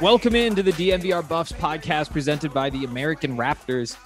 [0.00, 3.96] Welcome into the DNVR Buffs podcast presented by the American Raptors.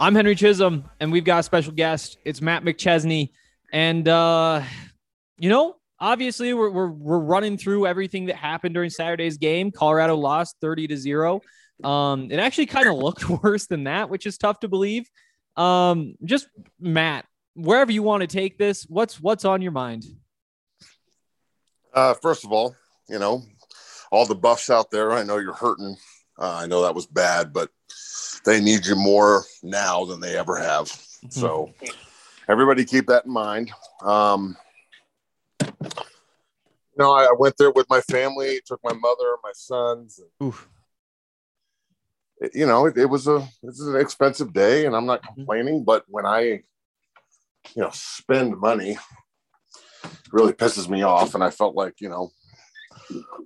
[0.00, 2.16] I'm Henry Chisholm, and we've got a special guest.
[2.24, 3.32] It's Matt McChesney.
[3.70, 4.62] And, uh,
[5.36, 9.70] you know, obviously we're, we're, we're running through everything that happened during Saturday's game.
[9.70, 11.42] Colorado lost 30 to 0.
[11.84, 15.06] Um, it actually kind of looked worse than that, which is tough to believe.
[15.58, 16.46] Um, just
[16.80, 20.04] Matt, wherever you want to take this, what's what's on your mind?
[21.92, 22.74] Uh, first of all,
[23.06, 23.42] you know,
[24.12, 25.96] all the buffs out there, I know you're hurting.
[26.38, 27.70] Uh, I know that was bad, but
[28.44, 30.88] they need you more now than they ever have.
[31.30, 31.72] So
[32.48, 33.72] everybody keep that in mind.
[34.02, 34.56] Um,
[35.62, 40.20] you know, I, I went there with my family, took my mother, my sons.
[40.42, 40.68] Oof.
[42.38, 45.22] It- you know, it, it was a it was an expensive day, and I'm not
[45.22, 45.84] complaining.
[45.84, 46.62] But when I, you
[47.76, 48.98] know, spend money,
[50.04, 51.34] it really pisses me off.
[51.34, 52.30] And I felt like, you know,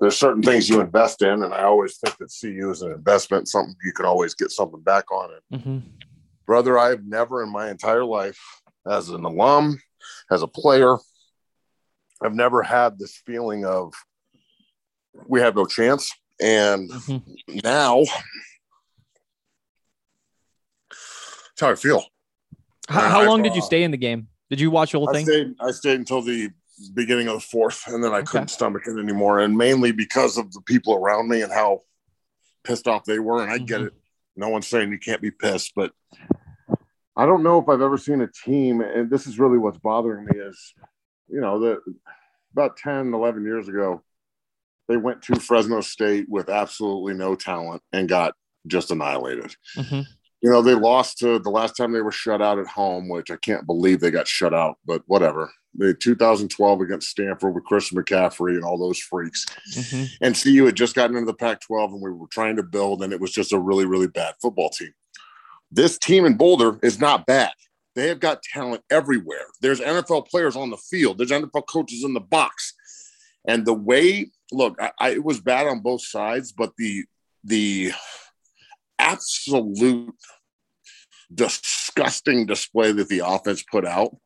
[0.01, 3.49] there's certain things you invest in, and I always think that CU is an investment,
[3.49, 5.43] something you can always get something back on it.
[5.55, 5.79] Mm-hmm.
[6.47, 8.39] Brother, I've never in my entire life,
[8.89, 9.81] as an alum,
[10.31, 10.97] as a player,
[12.23, 13.93] I've never had this feeling of
[15.27, 16.11] we have no chance.
[16.41, 17.23] And Mhm.
[17.65, 18.03] now
[20.91, 22.05] that's how I feel.
[22.89, 24.29] How, how I've, long did you stay in the game?
[24.51, 25.27] Did you watch the whole I thing?
[25.27, 26.51] stayed I stayed until the
[26.95, 28.27] beginning of the fourth, and then I Okay.
[28.27, 29.41] couldn't stomach it anymore.
[29.41, 31.83] And mainly because of the people around me and how
[32.65, 33.43] pissed off they were.
[33.43, 33.87] And I get Mhm.
[33.87, 33.95] it.
[34.37, 35.93] No one's saying you can't be pissed, but
[37.17, 40.27] I don't know if I've ever seen a team, and this is really what's bothering
[40.27, 40.75] me is,
[41.29, 41.81] you know, the
[42.53, 44.03] about 10, 11 years ago,
[44.89, 48.35] they went to Fresno State with absolutely no talent and got
[48.67, 50.07] just annihilated Mhm.
[50.43, 53.31] You know, they lost to the last time they were shut out at home, which
[53.31, 55.51] I can't believe they got shut out, but whatever.
[55.75, 59.47] The 2012 against Stanford with Christian McCaffrey and all those freaks.
[59.75, 60.09] Mhm.
[60.21, 63.03] And CU had just gotten into the Pac 12 and we were trying to build,
[63.03, 64.93] and it was just a really, really bad football team.
[65.71, 67.53] This team in Boulder is not bad.
[67.95, 69.47] They have got talent everywhere.
[69.61, 72.75] There's NFL players on the field, there's NFL coaches in the box.
[73.49, 77.05] And the way, look, I, I, it was bad on both sides, but the,
[77.45, 77.93] the,
[78.99, 80.15] absolute
[81.35, 84.17] disgusting display that the offense put out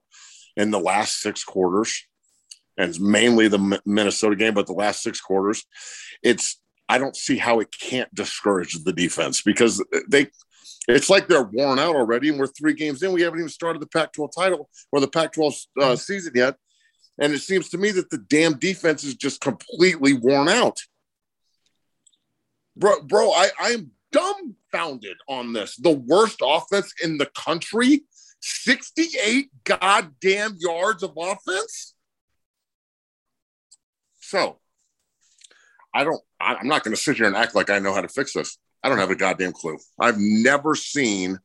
[0.56, 2.06] in the last six quarters,
[2.76, 5.64] and it's mainly the Minnesota game, but the last six quarters,
[6.22, 10.28] it's I don't see how it can't discourage the defense because they
[10.88, 13.12] it's like they're worn out already, and we're three games in.
[13.12, 16.56] We haven't even started the Pac-12 title or the Pac-12 uh, season yet,
[17.18, 20.78] and it seems to me that the damn defense is just completely worn out.
[22.76, 23.92] Bro, bro, I, I am
[24.70, 25.76] dumbfounded on this.
[25.76, 28.02] The worst offense in the country,
[28.40, 31.94] 68 goddamn yards of offense.
[34.20, 34.58] So
[35.94, 36.20] I don't.
[36.40, 38.32] I- I'm not going to sit here and act like I know how to fix
[38.32, 38.58] this.
[38.82, 39.76] I don't have a goddamn clue.
[39.98, 41.38] I've never seen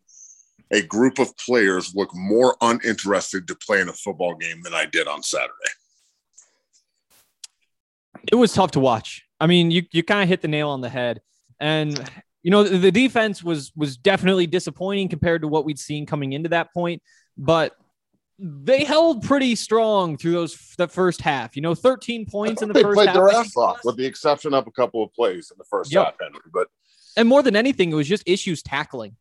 [0.71, 4.85] a group of players look more uninterested to play in a football game than I
[4.85, 5.51] did on Saturday.
[8.31, 9.23] it was tough to watch.
[9.39, 11.21] I mean, you you kind of hit the nail on the head,
[11.59, 12.09] and
[12.45, 16.33] you know the, the defense was was definitely disappointing compared to what we'd seen coming
[16.33, 17.01] into that point,
[17.35, 17.75] but
[18.37, 21.55] they held pretty strong through those the first half.
[21.55, 23.15] You know, 13 points in the they first played half.
[23.15, 26.05] their ass off, with the exception of a couple of plays in the first Yep.
[26.05, 26.39] half, Henry.
[26.53, 26.67] But
[27.17, 29.15] and more than anything, it was just issues tackling.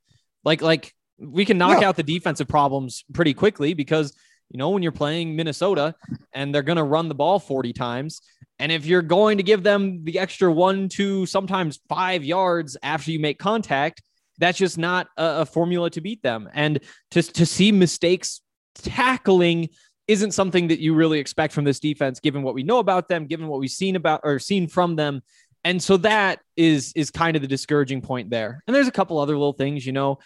[0.45, 1.89] Like like we can knock Yeah.
[1.89, 4.15] out the defensive problems pretty quickly because
[4.51, 5.95] you know when you're playing Minnesota
[6.35, 8.21] and they're going to run the ball 40 times,
[8.59, 13.11] and if you're going to give them the extra one, two, sometimes five yards after
[13.11, 14.03] you make contact,
[14.39, 16.49] that's just not a, a formula to beat them.
[16.53, 16.81] And
[17.13, 18.41] to to see mistakes
[18.77, 19.69] tackling
[20.07, 23.27] isn't something that you really expect from this defense, given what we know about them,
[23.27, 25.23] given what we've seen about or seen from them.
[25.65, 28.63] And so that is is kind of the discouraging point there.
[28.67, 30.19] And there's a couple other little things, you know.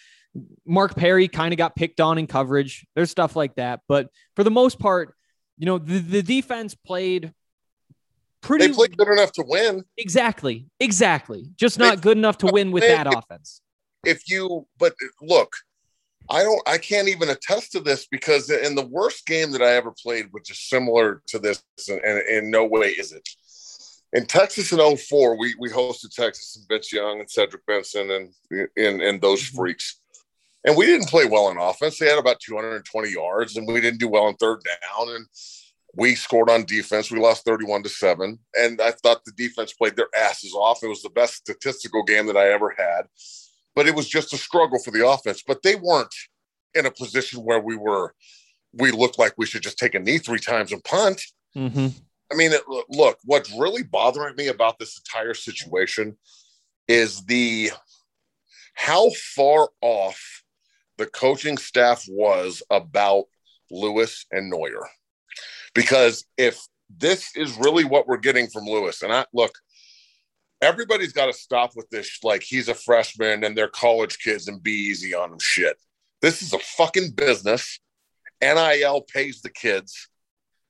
[0.66, 2.86] Mark Perry kind of got picked on in coverage.
[2.94, 5.14] There's stuff like that, but for the most part,
[5.56, 7.32] you know, the, the defense played
[8.40, 9.84] pretty they played good enough to win.
[9.96, 11.44] exactly, exactly.
[11.56, 13.60] Just They- not good enough to win with they- that offense.
[14.04, 15.52] if you but look
[16.30, 19.72] i don't i can't even attest to this because in the worst game that i
[19.72, 23.28] ever played which is similar to this and, and in no way is it
[24.12, 28.68] in texas in 04 we we hosted texas and vince young and cedric benson and
[28.76, 29.56] and, and those Mhm.
[29.56, 30.00] freaks
[30.64, 33.98] and we didn't play well in offense they had about 220 yards and we didn't
[33.98, 35.26] do well on third down and
[35.98, 37.10] we scored on defense.
[37.10, 38.38] We lost 31 to 7.
[38.54, 40.82] And I thought the defense played their asses off.
[40.82, 43.06] It was the best statistical game that I ever had
[43.78, 45.44] but it was just a struggle for the offense.
[45.46, 46.12] But they weren't
[46.74, 48.12] in a position where we were,
[48.72, 51.22] we looked like we should just take a knee three times and punt.
[51.54, 51.92] Mhm.
[52.28, 56.18] I mean, it, look, what's really bothering me about this entire situation
[56.88, 57.70] is the
[58.74, 60.42] how far off
[60.96, 63.26] the coaching staff was about
[63.70, 64.88] Lewis and Noyer.
[65.78, 66.60] Because if
[66.90, 69.52] this is really what we're getting from Lewis, and I look,
[70.60, 74.60] everybody's got to stop with this like he's a freshman and they're college kids and
[74.60, 75.76] be easy on him shit.
[76.20, 77.78] This is a fucking business.
[78.42, 80.08] NIL pays the kids.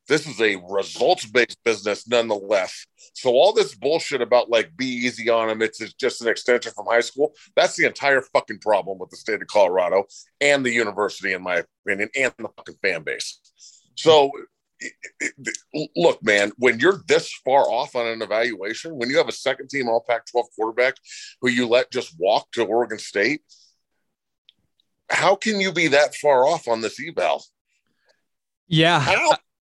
[0.08, 2.84] This is a results based business nonetheless.
[3.14, 6.84] So all this bullshit about like be easy on him, it's just an extension from
[6.84, 7.32] high school.
[7.56, 10.04] That's the entire fucking problem with the state of Colorado
[10.38, 13.40] and the university, in my opinion, and the fucking fan base.
[13.94, 14.30] So
[15.96, 19.68] look, man, when you're this far off on an evaluation, when you have a second
[19.68, 20.94] team All Pac 12 quarterback
[21.40, 23.42] who you let just walk to Oregon State,
[25.10, 27.44] how can you be that far off on this eval?
[28.68, 29.04] Yeah.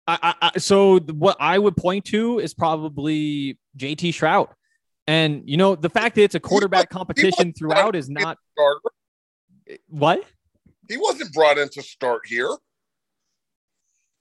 [0.07, 4.49] I, I, I, so what I would point to is probably JT Shrout.
[5.07, 8.37] And you know, the fact that it's a quarterback competition throughout is not
[9.87, 10.23] what?
[10.87, 12.55] He wasn't brought in to start here.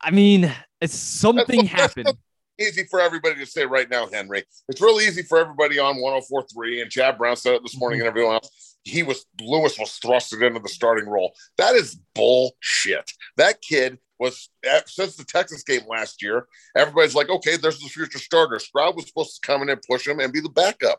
[0.00, 2.18] I mean, it's something That's- that's happened.
[2.60, 4.42] Easy for everybody to say right now, Henry.
[4.68, 8.08] It's real easy for everybody on 104.3, and Chad Brown said it this morning, and
[8.08, 8.76] everyone else.
[8.82, 11.32] He was Lewis was thrusted into the starting role.
[11.56, 13.12] That is bullshit.
[13.36, 16.46] That kid was eh, since the Texas game last year.
[16.76, 18.56] Everybody's like, okay, there's the future starter.
[18.56, 20.98] Shrout was supposed to come in and push him and be the backup.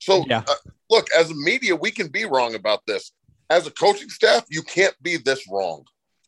[0.00, 0.42] So, Yeah.
[0.46, 0.54] uh,
[0.90, 3.12] look, as a media, we can be wrong about this.
[3.48, 5.84] As a coaching staff, you can't be this wrong.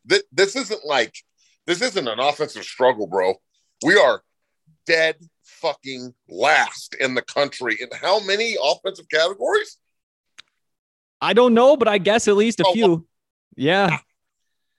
[0.07, 1.15] This, this isn't like
[1.71, 3.35] this isn't an offensive struggle, bro.
[3.87, 4.23] We are
[4.87, 9.77] dead fucking last in the country in how many offensive categories?
[11.21, 13.07] I don't know, but I guess at least a Oh, few.
[13.57, 13.99] Yeah.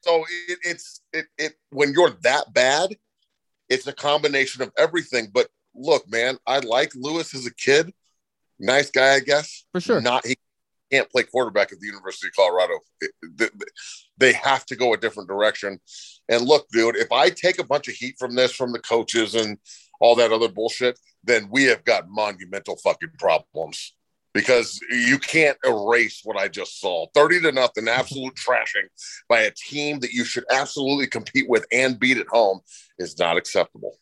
[0.01, 2.98] So it, it's it it when you're that bad,
[3.69, 5.27] it's a combination of everything.
[5.33, 7.93] But look, man, I like Lewis as a kid,
[8.60, 9.63] nice guy, I guess.
[9.71, 10.01] For sure.
[10.01, 10.36] Not he
[10.91, 12.74] can't play quarterback at the University of Colorado.
[13.00, 13.71] It- th- th-
[14.22, 15.80] they have to go a different direction.
[16.30, 19.36] And look, dude, if I take a bunch of heat from this from the coaches
[19.36, 19.58] and
[20.00, 23.94] all that other bullshit, then we have got monumental fucking problems
[24.34, 27.08] because you can't erase what I just saw.
[27.13, 28.88] 30 to nothing, absolute trashing
[29.28, 32.62] by a team that you should absolutely compete with and beat at home
[32.98, 33.98] is not acceptable.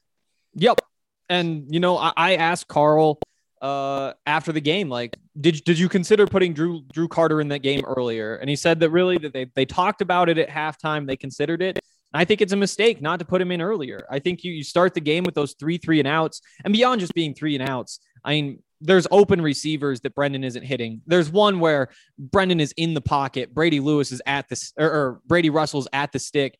[0.55, 0.81] Yep.
[1.29, 3.19] And you know, I, I asked Karl
[3.61, 7.59] uh after the game, like, did did you consider putting Drew Drew Carter in that
[7.59, 8.35] game earlier?
[8.35, 11.61] And he said that really that they they talked about it at halftime, they considered
[11.61, 11.79] it.
[12.13, 14.05] I think it's a mistake not to put him in earlier.
[14.09, 17.01] I think you, you start the game with those three three and outs, and beyond
[17.01, 17.99] just being three and outs.
[18.23, 21.01] I mean, there's open receivers that Brendan isn't hitting.
[21.05, 25.21] There's one where Brendan is in the pocket, Brady Lewis is at the or, or
[25.25, 26.57] Brady Russell's at the stick,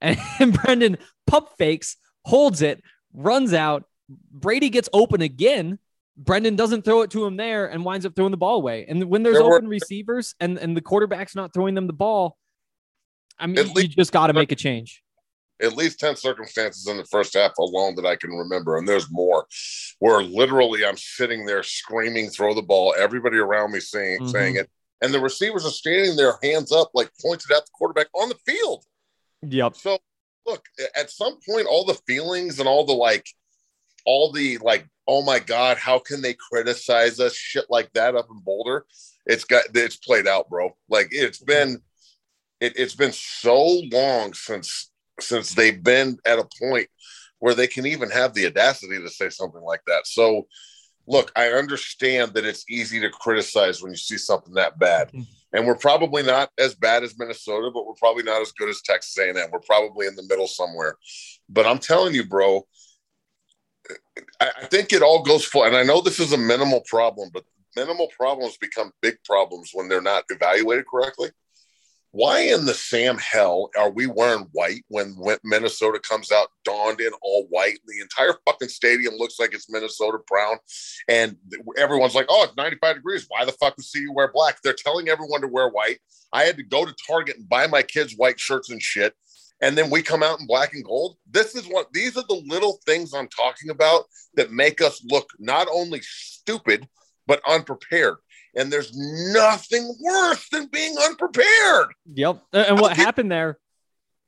[0.00, 2.82] and, and Brendan pump fakes, holds it,
[3.12, 3.84] runs out.
[4.08, 5.78] Brady gets open again,
[6.16, 8.84] Brendan doesn't throw it to him there and winds up throwing the ball away.
[8.88, 11.92] And when there's There were- open receivers and, and the quarterback's not throwing them the
[11.94, 12.36] ball,
[13.38, 15.02] I mean, you least- just got to make a change.
[15.60, 19.08] at least 10 circumstances in the first half alone that I can remember, and there's
[19.12, 19.46] more,
[20.00, 24.30] where literally I'm sitting there screaming, throw the ball, everybody around me saying, Mhm.
[24.32, 24.68] saying it.
[25.00, 28.34] And the receivers are standing there, hands up, like pointed at the quarterback on the
[28.44, 28.84] field.
[29.42, 29.76] Yep.
[29.76, 29.98] So
[30.46, 30.64] look,
[30.96, 33.26] at some point, all the feelings and all the like,
[34.04, 37.34] all the like, oh my God, how can they criticize us?
[37.34, 38.86] Shit like that up in Boulder.
[39.26, 40.76] It's got it's played out, bro.
[40.88, 41.80] Like it's been
[42.60, 44.90] it, it's been so long since
[45.20, 46.88] since they've been at a point
[47.38, 50.06] where they can even have the audacity to say something like that.
[50.06, 50.46] So
[51.06, 55.10] look, I understand that it's easy to criticize when you see something that bad.
[55.12, 55.26] Mhm.
[55.52, 58.80] And we're probably not as bad as Minnesota, but we're probably not as good as
[58.80, 59.50] Texas A&M.
[59.50, 60.96] We're probably in the middle somewhere.
[61.48, 62.66] But I'm telling you, bro,
[64.40, 65.64] I, think it all goes full.
[65.64, 67.44] And I know this is a minimal problem, but
[67.76, 71.30] minimal problems become big problems when they're not evaluated correctly.
[72.14, 77.00] Why in the Sam hell are we wearing white when, when Minnesota comes out donned
[77.00, 77.78] in all white?
[77.86, 80.58] The entire fucking stadium looks like it's Minnesota brown,
[81.08, 81.36] and
[81.78, 83.24] everyone's like, "Oh, it's 95 degrees.
[83.28, 86.00] Why the fuck would CU wear black?" They're telling everyone to wear white.
[86.34, 89.14] I had to go to Target and buy my kids white shirts and shit,
[89.62, 91.16] and then we come out in black and gold.
[91.30, 94.04] This is what these are the little things I'm talking about
[94.34, 96.86] that make us look not only stupid
[97.26, 98.16] but unprepared.
[98.54, 98.92] And there's
[99.32, 101.86] nothing worse than being unprepared.
[102.12, 102.42] Yep.
[102.52, 103.02] And what Okay.
[103.02, 103.58] happened there?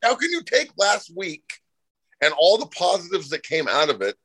[0.03, 1.45] How can you take last week
[2.23, 4.17] and all the positives that came out of it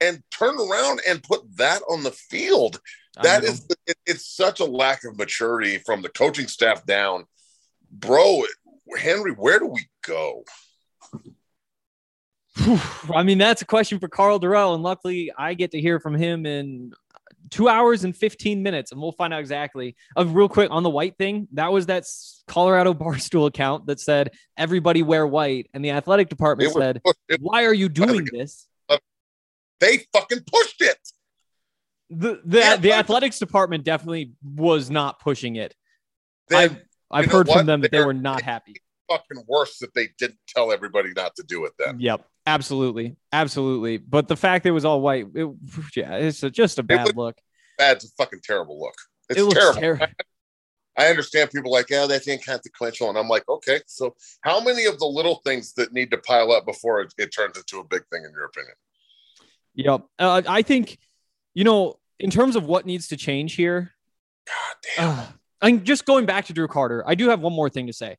[0.00, 2.80] and turn around and put that on the field?
[3.22, 7.24] That is, it, it's such a lack of maturity from the coaching staff down.
[7.90, 8.44] Bro,
[8.98, 10.44] Henry, where do we go?
[13.14, 16.14] I mean, that's a question for Karl Dorrell, and luckily I get to hear from
[16.14, 16.92] him in
[17.50, 19.96] two hours and 15 minutes, and we'll find out exactly.
[20.16, 22.04] Uh, real quick on the white thing, that was that
[22.46, 27.02] Colorado Barstool account that said everybody wear white, and the athletic department was said,
[27.40, 28.66] "Why are you doing this?"
[29.80, 30.98] they fucking pushed it.
[32.10, 35.74] The the, Yeah, the athletics department definitely was not pushing it.
[36.48, 37.58] Then I've you know heard what?
[37.58, 38.76] from them that they were not happy.
[39.08, 41.98] fucking worse that they didn't tell everybody not to do it then.
[42.00, 43.98] Yep, absolutely, absolutely.
[43.98, 45.48] But the fact it was all white, it,
[45.96, 47.36] yeah, it's a, just a bad was- look.
[47.78, 48.94] That's a fucking terrible look.
[49.30, 49.80] It's it terrible.
[49.80, 50.06] terrible.
[50.98, 53.08] I understand people like, yeah, that's inconsequential.
[53.08, 56.52] And I'm like, okay, so how many of the little things that need to pile
[56.52, 58.74] up before it, it turns into a big thing, in your opinion?
[59.76, 60.06] Yep.
[60.18, 60.98] Uh, I think,
[61.54, 63.92] you know, in terms of what needs to change here,
[64.46, 65.18] God damn.
[65.20, 65.26] uh,
[65.62, 67.04] I'm just going back to Drew Carter.
[67.06, 68.16] I do have one more thing to say.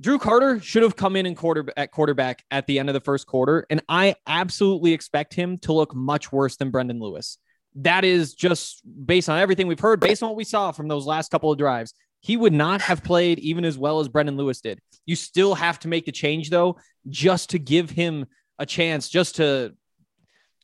[0.00, 3.00] Drew Carter should have come in and quarter at quarterback at the end of the
[3.00, 7.38] first quarter, and I absolutely expect him to look much worse than Brendan Lewis.
[7.74, 11.04] That is just based on everything we've heard, based on what we saw from those
[11.04, 11.94] last couple of drives.
[12.20, 14.80] He would not have played even as well as Brendan Lewis did.
[15.04, 16.76] You still have to make the change though,
[17.08, 18.26] just to give him
[18.58, 19.74] a chance, just to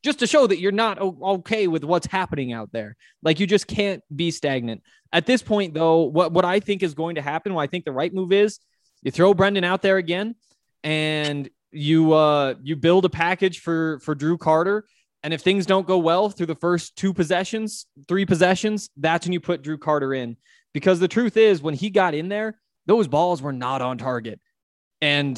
[0.05, 2.95] just to show that you're not okay with what's happening out there.
[3.23, 4.83] Like you just can't be stagnant.
[5.13, 7.87] At this point, though, what, what I think is going to happen, what I think
[7.87, 8.61] the right move is,
[9.03, 10.35] you throw Brendan out there again,
[10.83, 14.87] and you uh you build a package for for Drew Carter.
[15.23, 19.33] And if things don't go well through the first two possessions, three possessions, that's when
[19.33, 20.37] you put Drew Carter in.
[20.75, 24.41] Because the truth is, when he got in there, those balls were not on target.
[25.01, 25.37] And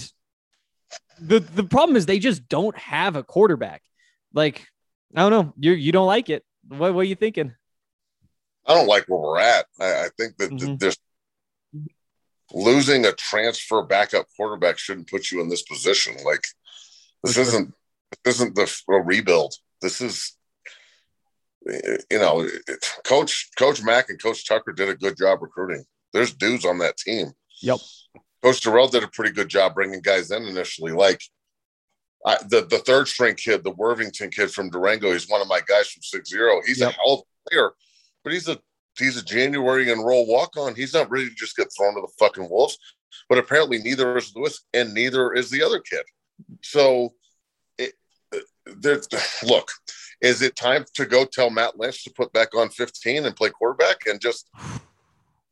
[1.20, 3.82] the the problem is they just don't have a quarterback.
[4.36, 4.66] Like,
[5.16, 5.54] I don't know.
[5.58, 6.44] You you don't like it.
[6.68, 7.54] What, what are you thinking?
[8.66, 9.64] I don't like where we're at.
[9.80, 10.78] I, I think that, Mhm.
[10.78, 10.98] there's
[12.52, 16.16] losing a transfer backup quarterback shouldn't put you in this position.
[16.24, 16.44] Like
[17.24, 17.42] this sure.
[17.42, 17.74] isn't
[18.24, 19.54] this isn't the a rebuild.
[19.80, 20.36] This is
[22.10, 22.46] you know,
[23.04, 25.84] Coach Coach Mack and Coach Tucker did a good job recruiting.
[26.12, 27.32] There's dudes on that team.
[27.62, 27.78] Yep.
[28.42, 30.92] Coach Terrell did a pretty good job bringing guys in initially.
[30.92, 31.20] Like
[32.26, 35.60] I, the the third string kid, the Worthington kid from Durango, he's one of my
[35.66, 36.60] guys from Six Zero.
[36.66, 36.90] He's Yep.
[36.90, 37.70] a hell of a player,
[38.24, 38.58] but he's a
[38.98, 40.74] he's a January enroll walk on.
[40.74, 42.78] He's not ready to just get thrown to the fucking wolves.
[43.28, 46.02] But apparently, neither is Lewis, and neither is the other kid.
[46.62, 47.14] So,
[47.78, 47.94] it,
[48.34, 48.40] uh,
[48.78, 49.08] there's
[49.44, 49.70] look.
[50.20, 53.50] Is it time to go tell Matt Lynch to put back on 15 and play
[53.50, 54.48] quarterback and just?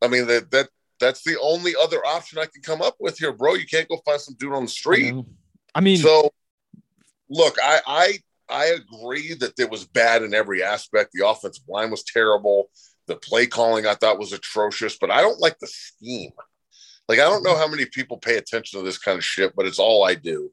[0.01, 3.31] I mean that that that's the only other option I can come up with here,
[3.31, 3.53] bro.
[3.55, 5.13] You can't go find some dude on the street.
[5.73, 6.31] I mean, So,
[7.29, 8.17] look, I I
[8.49, 11.11] I agree that it was bad in every aspect.
[11.13, 12.69] The offensive line was terrible.
[13.07, 16.31] The play calling I thought was atrocious, but I don't like the scheme.
[17.07, 17.59] Like I don't know mm-hmm.
[17.59, 20.51] how many people pay attention to this kind of shit, but it's all I do.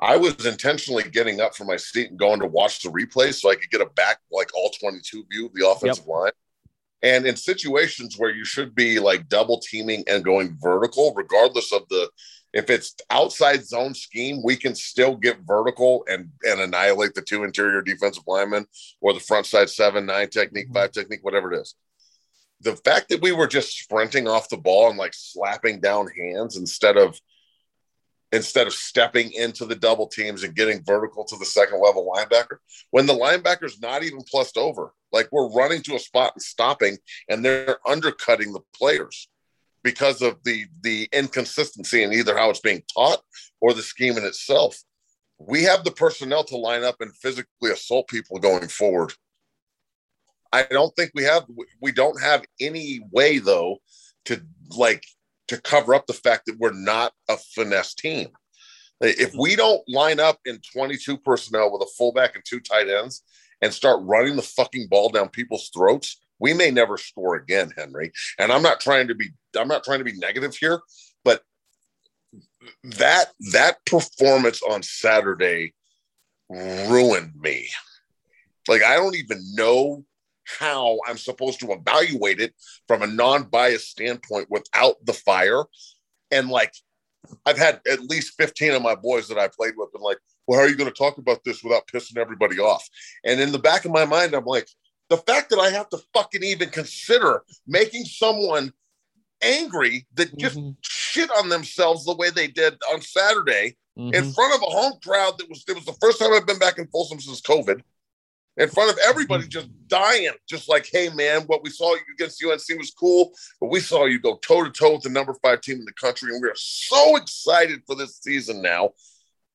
[0.00, 3.50] I was intentionally getting up from my seat and going to watch the replay so
[3.50, 6.14] I could get a back like all 22 view of the offensive yep.
[6.14, 6.32] line.
[7.04, 11.82] And in situations where you should be like double teaming and going vertical, regardless of
[11.88, 12.08] the
[12.52, 17.44] if it's outside zone scheme, we can still get vertical and and annihilate the two
[17.44, 18.66] interior defensive linemen
[19.00, 20.74] or the front side seven, nine technique, mm-hmm.
[20.74, 21.74] five technique, whatever it is.
[22.60, 26.56] The fact that we were just sprinting off the ball and like slapping down hands
[26.56, 27.18] instead of
[28.32, 32.56] instead of stepping into the double teams and getting vertical to the second level linebacker
[32.90, 34.94] when the linebacker's not even plussed over.
[35.10, 36.96] Like we're running to a spot and stopping,
[37.28, 39.28] and they're undercutting the players
[39.82, 43.20] because of the the inconsistency in either how it's being taught
[43.60, 44.76] or the scheme in itself.
[45.38, 49.12] We have the personnel to line up and physically assault people going forward.
[50.52, 51.44] I don't think we have
[51.80, 53.78] we don't have any way though
[54.26, 54.42] to
[54.76, 55.04] like
[55.48, 58.28] to cover up the fact that we're not a finesse team.
[59.00, 63.22] If we don't line up in 22 personnel with a fullback and two tight ends
[63.60, 68.12] and start running the fucking ball down people's throats, we may never score again, Henry.
[68.38, 70.80] And I'm not trying to be I'm not trying to be negative here,
[71.24, 71.42] but
[72.82, 75.72] that that performance on Saturday
[76.50, 77.68] ruined me.
[78.68, 80.04] Like I don't even know
[80.44, 82.52] how I'm supposed to evaluate it
[82.88, 85.64] from a non-biased standpoint without the fire.
[86.32, 86.74] And like
[87.46, 90.18] I've had at least 15 of my boys that I played with and like,
[90.48, 92.84] well, how are you going to talk about this without pissing everybody off?
[93.24, 94.66] And in the back of my mind, I'm like,
[95.12, 98.72] the fact that I have to fucking even consider making someone
[99.42, 100.70] angry that just mm-hmm.
[100.80, 104.14] shit on themselves the way they did on Saturday mm-hmm.
[104.14, 106.58] in front of a home crowd that was it was the first time I've been
[106.58, 107.82] back in Folsom since COVID
[108.56, 112.78] in front of everybody, just dying, just like, hey man, what we saw against UNC
[112.78, 115.76] was cool, but we saw you go toe to toe with the number five team
[115.76, 118.92] in the country, and we are so excited for this season now.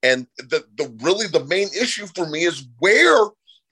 [0.03, 3.25] And the the really the main issue for me is where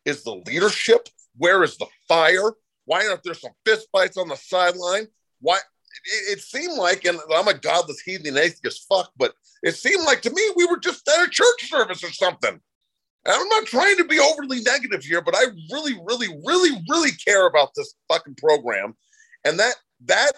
[0.04, 1.10] is the leadership?
[1.38, 2.54] Where is the fire?
[2.86, 5.08] Why aren't there some fist fights on the sideline?
[5.40, 10.06] Why it, it, seemed like, and I'm a godless heathen atheist fuck, but it seemed
[10.06, 12.60] like to me we were just at a church service or something.
[13.26, 17.12] And I'm not trying to be overly negative here, but I really, really, really, really
[17.12, 18.96] care about this fucking program.
[19.44, 20.32] And that that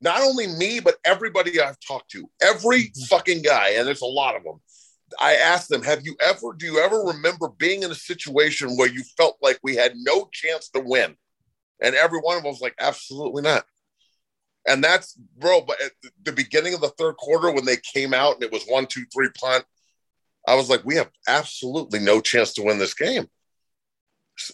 [0.00, 3.04] not only me, but everybody I've talked to, every mm-hmm.
[3.04, 4.60] fucking guy, and there's a lot of them.
[5.18, 8.88] I asked them, have you ever, do you ever remember being in a situation where
[8.88, 11.16] you felt like we had no chance to win?
[11.82, 13.64] And every one of them was like, absolutely not.
[14.66, 15.92] And that's, bro, but at
[16.24, 19.04] the beginning of the third quarter, when they came out and it was one, two,
[19.12, 19.64] three punt,
[20.46, 23.28] I was like, we have absolutely no chance to win this game.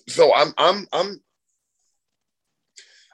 [0.09, 1.21] So I'm I'm I'm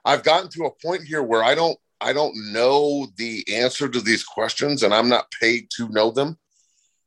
[0.04, 4.00] I've gotten to a point here where I don't I don't know the answer to
[4.00, 6.38] these questions and I'm not paid to know them.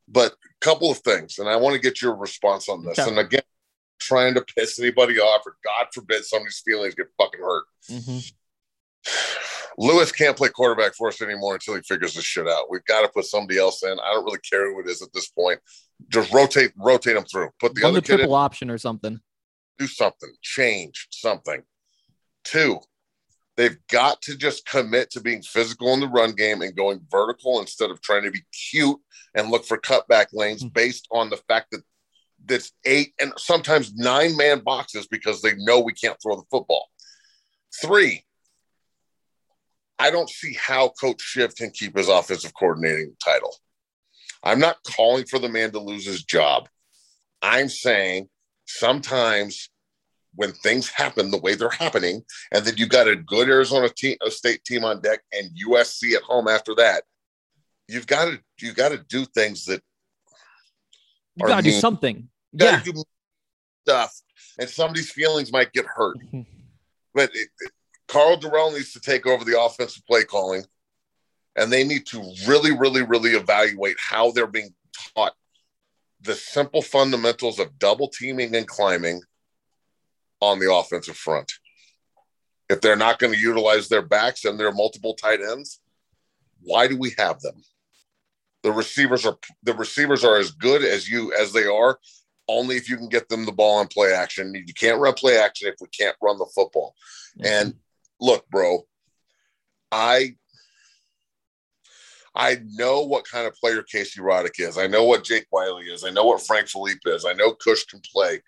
[0.07, 2.99] But a couple of things, and I want to get your response on this.
[2.99, 3.09] Okay.
[3.09, 3.41] And again,
[3.99, 7.63] trying to piss anybody off, or God forbid somebody's feelings get fucking hurt.
[7.89, 8.19] Mm-hmm.
[9.77, 12.69] Lewis can't play quarterback for us anymore until he figures this shit out.
[12.69, 13.91] We've got to put somebody else in.
[13.91, 15.59] I don't really care who it is at this point.
[16.09, 17.49] Just rotate, rotate them through.
[17.59, 18.41] Put the Run other the triple in.
[18.41, 19.19] option or something.
[19.79, 20.31] Do something.
[20.41, 21.63] Change something.
[22.43, 22.79] Two,
[23.57, 27.59] they've got to just commit to being physical in the run game and going vertical
[27.59, 28.99] instead of trying to be cute
[29.35, 30.73] and look for cutback lanes mm-hmm.
[30.73, 31.81] based on the fact that
[32.45, 36.89] that's eight and sometimes nine man boxes because they know we can't throw the football.
[37.81, 38.23] Three,
[39.97, 43.55] I don't see how Coach Schiff can keep his offensive coordinating title.
[44.43, 46.67] I'm not calling for the man to lose his job.
[47.41, 48.27] I'm saying
[48.65, 49.69] sometimes
[50.35, 54.17] when things happen the way they're happening, and then you got a good Arizona team,
[54.25, 57.03] a state team on deck, and USC at home after that,
[57.87, 59.81] you've got to you got to do things that
[61.35, 62.29] you got to do something.
[62.53, 63.03] yeah, do
[63.85, 64.19] stuff,
[64.59, 66.17] and somebody's feelings might get hurt.
[67.15, 67.71] But it, it,
[68.07, 70.63] Karl Dorrell needs to take over the offensive play calling,
[71.55, 74.73] and they need to really, really, really evaluate how they're being
[75.15, 75.33] taught
[76.21, 79.21] the simple fundamentals of double teaming and climbing
[80.43, 81.51] on the offensive front.
[82.69, 85.79] If they're not going to utilize their backs and their multiple tight ends,
[86.61, 87.55] why do we have them?
[88.63, 91.99] The receivers are the receivers are as good as you as they are
[92.47, 94.53] only if you can get them the ball in play action.
[94.53, 96.95] You can't run play action if we can't run the football.
[97.37, 97.45] Mm-hmm.
[97.45, 97.73] And
[98.19, 98.85] look, bro,
[99.91, 100.35] I
[102.35, 104.77] I know what kind of player Casey Roddick is.
[104.77, 106.03] I know what Jake Wiley is.
[106.03, 107.25] I know what Frank Fillip is.
[107.25, 108.41] I know Cush can play.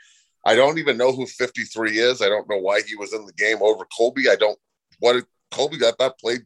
[0.45, 2.21] I don't even know who 53 is.
[2.21, 4.29] I don't know why he was in the game over Colby.
[4.29, 4.57] I don't
[4.99, 6.41] what Colby got that played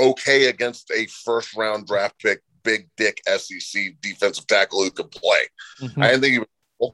[0.00, 5.48] okay against a first round draft pick big dick SEC defensive tackle who can play.
[5.80, 6.02] Mhm.
[6.02, 6.92] I didn't think he was.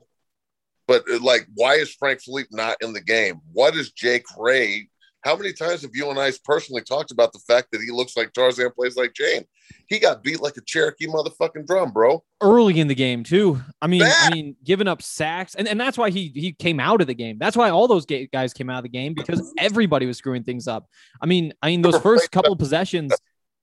[0.87, 3.41] But uh, like, why is Frank Fillip not in the game?
[3.53, 4.90] What is Jake Ray?
[5.23, 8.17] How many times have you and I personally talked about the fact that he looks
[8.17, 9.45] like Tarzan, plays like Jane?
[9.87, 12.25] He got beat like a Cherokee motherfucking drum, bro.
[12.41, 13.61] early in the game too.
[13.83, 17.01] I mean, I mean, giving up sacks, and, and that's why he he came out
[17.03, 17.37] of the game.
[17.39, 20.67] That's why all those guys came out of the game because everybody was screwing things
[20.67, 20.87] up.
[21.21, 23.13] I mean, I mean, those first couple possessions,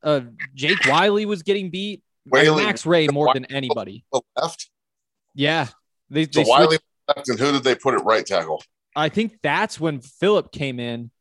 [0.03, 0.21] uh,
[0.53, 2.03] Jake Wiley was getting beat.
[2.27, 4.05] Wiley- Max Ray more than anybody.
[4.35, 4.69] Left.
[5.33, 5.67] Yeah,
[6.09, 8.61] they, So they Wiley left, and who did they put at right tackle?
[8.95, 11.11] I think that's when Philip came in.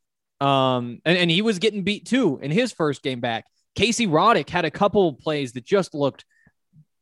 [0.40, 3.44] Um, and, and he was getting beat too in his first game back.
[3.75, 6.25] Casey Roddick had a couple plays that just looked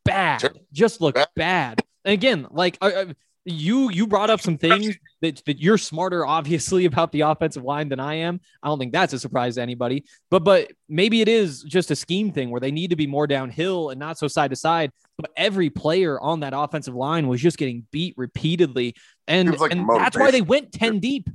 [0.04, 0.52] bad, Sure.
[0.72, 1.28] just looked Bad.
[1.36, 1.82] bad.
[2.04, 3.04] And again, like uh, uh,
[3.44, 7.88] you, you brought up some things that, that you're smarter, obviously, about the offensive line
[7.88, 8.40] than I am.
[8.62, 10.04] I don't think that's a surprise to anybody.
[10.30, 13.26] But but maybe it is just a scheme thing where they need to be more
[13.26, 14.90] downhill and not so side to side.
[15.16, 18.94] But every player on that offensive line was just getting beat repeatedly,
[19.28, 21.28] and like and that's why they went ten deep.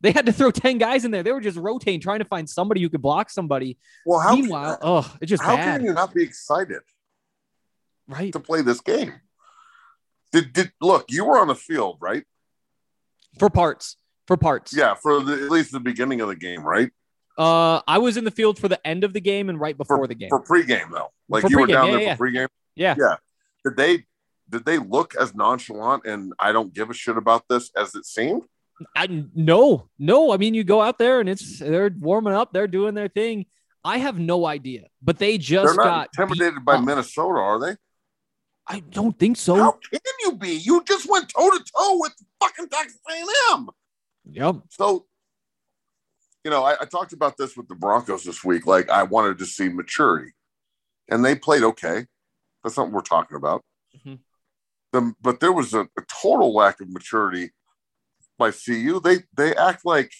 [0.00, 1.22] They had to throw 10 guys in there.
[1.22, 3.76] They were just rotating, trying to find somebody who could block somebody.
[4.06, 5.78] Well, how Meanwhile, oh, it's just how bad.
[5.78, 6.80] can you not be excited
[8.08, 8.32] right.
[8.32, 9.12] to play this game?
[10.32, 11.06] Did did look?
[11.10, 12.24] You were on the field, right?
[13.38, 13.96] For parts.
[14.26, 14.74] For parts.
[14.74, 16.90] Yeah, for the, at least the beginning of the game, right?
[17.36, 19.98] Uh, I was in the field for the end of the game and right before
[19.98, 20.28] For the game.
[20.28, 22.16] for pregame though, like For you were down yeah, there yeah.
[22.16, 22.48] for pregame.
[22.76, 22.94] yeah.
[22.98, 23.16] Yeah.
[23.64, 24.04] Did they
[24.48, 28.04] did they look as nonchalant and I don't give a shit about this as it
[28.04, 28.42] seemed?
[28.96, 30.32] I, no, no.
[30.32, 33.46] I mean, you go out there and it's they're warming up, they're doing their thing.
[33.84, 36.84] I have no idea, but they just got intimidated by up.
[36.84, 37.76] Minnesota, are they?
[38.66, 39.54] I don't think so.
[39.56, 40.50] How can you be?
[40.50, 43.68] You just went toe to toe with fucking Texas A&M.
[44.30, 44.56] Yep.
[44.68, 45.06] So,
[46.44, 48.66] you know, I, I talked about this with the Broncos this week.
[48.66, 50.32] Like, I wanted to see maturity,
[51.08, 52.06] and they played okay.
[52.62, 53.62] That's not what we're talking about.
[54.06, 54.18] Mhm.
[54.92, 57.50] The- but there was a, a total lack of maturity
[58.40, 59.00] by CU.
[59.00, 60.12] They they act like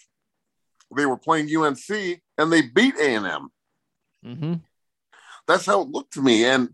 [0.96, 3.48] they were playing UNC and they beat A and M.
[4.22, 4.54] hmm
[5.48, 6.68] That's how it looked to me, and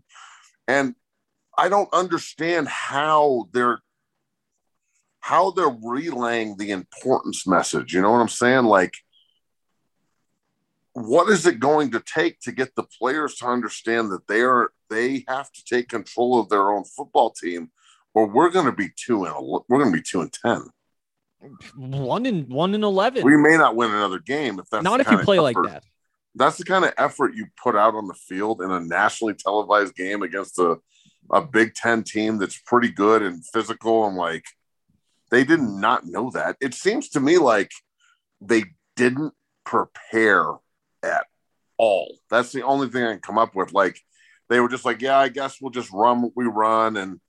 [0.67, 0.93] and
[1.57, 3.79] I don't understand how they're
[5.21, 7.93] how they're relaying the importance message.
[7.93, 8.65] You know what I'm saying?
[8.65, 8.93] Like,
[10.93, 14.71] what is it going to take to get the players to understand that they are
[14.89, 17.71] they have to take control of their own football team,
[18.13, 19.35] or we're going to be two and
[19.67, 20.63] we're going to be two and ten.
[21.75, 23.23] One in one in eleven.
[23.23, 25.83] We may not win another game if that's Not if you play like that.
[26.35, 29.95] That's the kind of effort you put out on the field in a nationally televised
[29.95, 30.77] game against a,
[31.31, 34.05] a Big Ten team that's pretty good and physical.
[34.07, 34.45] And like,
[35.31, 36.57] they did not know that.
[36.61, 37.71] It seems to me like
[38.41, 40.45] they didn't prepare
[41.03, 41.25] at
[41.77, 42.17] all.
[42.29, 43.73] That's the only thing I can come up with.
[43.73, 43.99] Like,
[44.49, 47.19] they were just like, yeah, I guess we'll just run what we run and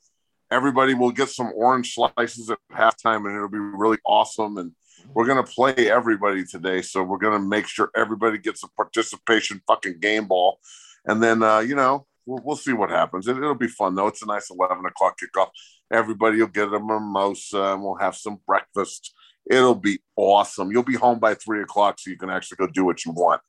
[0.51, 4.57] everybody will get some orange slices at halftime and it'll be really awesome.
[4.59, 4.73] And
[5.15, 6.83] we're going to play everybody today.
[6.83, 10.59] So we're going to make sure everybody gets a participation fucking game ball.
[11.05, 13.29] And then, uh, you know, we'll, we'll see what happens.
[13.29, 14.09] It, it'll be fun, though.
[14.09, 15.49] It's a nice 11 o'clock kickoff.
[15.93, 19.15] Everybody will get a mimosa and we'll have some breakfast.
[19.51, 20.71] It'll be awesome.
[20.71, 23.41] You'll be home by three o'clock so you can actually go do what you want.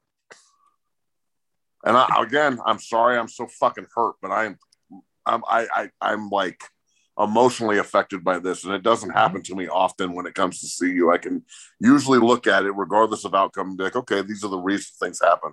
[1.83, 4.57] And I, again, I'm sorry I'm so fucking hurt, but I'm,
[5.25, 6.62] I'm, I, I, I'm like
[7.19, 9.17] emotionally affected by this, and it doesn't mm-hmm.
[9.17, 11.43] happen to me often when it comes to CU I can
[11.79, 14.97] usually look at it regardless of outcome and be like, okay, these are the reasons
[14.99, 15.51] things happen.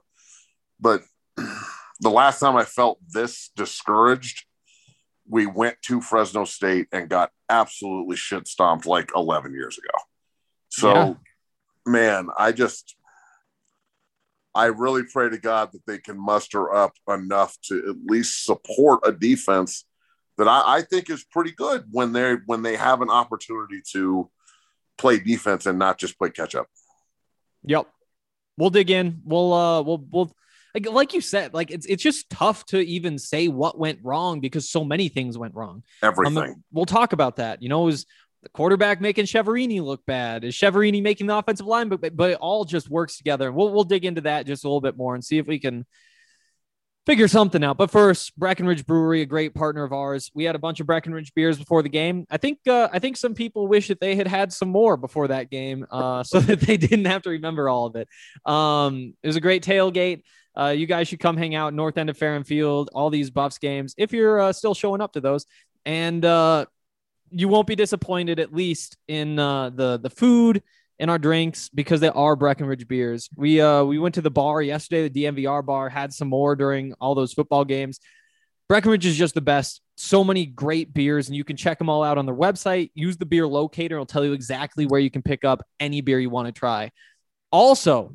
[0.80, 1.02] But
[1.36, 4.44] the last time I felt this discouraged,
[5.28, 9.98] we went to Fresno State and got absolutely shit stomped like 11 years ago.
[10.68, 11.14] So, Yeah.
[11.84, 12.94] man, I just,
[14.54, 19.00] I really pray to God that they can muster up enough to at least support
[19.04, 19.84] a defense
[20.38, 24.30] that I, I think is pretty good when they when they have an opportunity to
[24.98, 26.68] play defense and not just play catch up.
[27.64, 27.88] Yep.
[28.58, 29.20] We'll dig in.
[29.24, 30.36] We'll uh we'll we'll
[30.74, 34.40] like, like you said, like it's it's just tough to even say what went wrong
[34.40, 35.82] because so many things went wrong.
[36.02, 36.62] Um, Everything.
[36.70, 37.62] we'll talk about that.
[37.62, 38.04] You know, is
[38.42, 40.44] the quarterback making Chiaverini look bad?
[40.44, 41.88] Is Chiaverini making the offensive line?
[41.88, 43.50] But but it all just works together.
[43.50, 45.86] We'll we'll dig into that just a little bit more and see if we can
[47.06, 47.78] figure something out.
[47.78, 50.30] But first, Breckenridge Brewery, a great partner of ours.
[50.34, 52.26] We had a bunch of Breckenridge beers before the game.
[52.30, 55.28] I think uh, I think some people wish that they had had some more before
[55.28, 58.08] that game, uh, so that they didn't have to remember all of it.
[58.44, 60.22] Um, it was a great tailgate.
[60.58, 62.90] Uh, you guys should come hang out north end of Farrand Field.
[62.94, 65.46] All these Buffs games, if you're uh, still showing up to those,
[65.84, 66.66] and uh,
[67.30, 70.62] you won't be disappointed at least in uh, the the food
[70.98, 73.28] and our drinks because they are Breckenridge beers.
[73.36, 76.94] We uh we went to the bar yesterday, the DNVR bar, had some more during
[77.00, 78.00] all those football games.
[78.68, 79.80] Breckenridge is just the best.
[79.96, 82.90] So many great beers, and you can check them all out on their website.
[82.94, 86.18] Use the beer locator, it'll tell you exactly where you can pick up any beer
[86.18, 86.90] you want to try.
[87.52, 88.14] Also,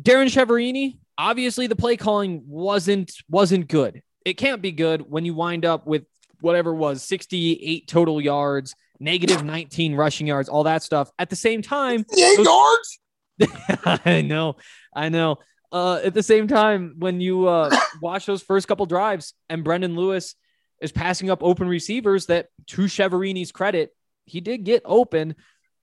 [0.01, 4.01] Darrin Chiaverini, obviously the play calling wasn't wasn't good.
[4.25, 6.03] It can't be good when you wind up with
[6.41, 11.09] whatever was 68 total yards, negative 19 rushing yards, all that stuff.
[11.17, 12.99] At the same time, those- yards.
[13.85, 14.55] I know,
[14.95, 15.37] I know.
[15.71, 17.69] Uh, at the same time, when you uh,
[18.01, 20.33] watch those first couple drives and Brendan Lewis
[20.81, 25.35] is passing up open receivers that, to Chiaverini's credit, he did get open.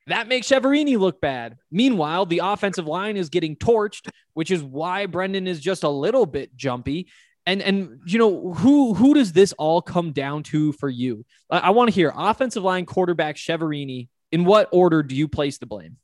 [0.06, 1.56] That makes Chiaverini look bad.
[1.70, 6.26] Meanwhile, the offensive line is getting torched, which is why Brendan is just a little
[6.26, 7.08] bit jumpy.
[7.46, 11.26] And and you know who who does this all come down to for you?
[11.50, 14.08] I, I want to hear offensive line quarterback Chiaverini.
[14.32, 15.96] In what order do you place the blame?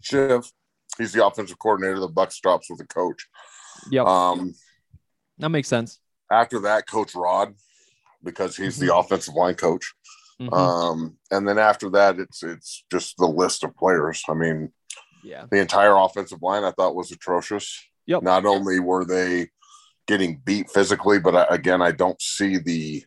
[0.00, 0.50] Shiv,
[0.96, 1.98] he's the offensive coordinator.
[2.00, 3.26] The buck stops with the coach.
[3.90, 4.54] Yep, Um,
[5.38, 6.00] that makes sense.
[6.30, 7.54] after that, Coach Rod,
[8.22, 9.94] because he's the offensive line coach.
[10.40, 10.52] Mhm.
[10.52, 14.22] Um, and then after that, it's it's just the list of players.
[14.28, 14.72] I mean,
[15.24, 17.84] yeah, the entire offensive line I thought was atrocious.
[18.06, 18.22] Yep.
[18.22, 19.48] Not only were they
[20.06, 23.04] getting beat physically, but I, again, I don't see the.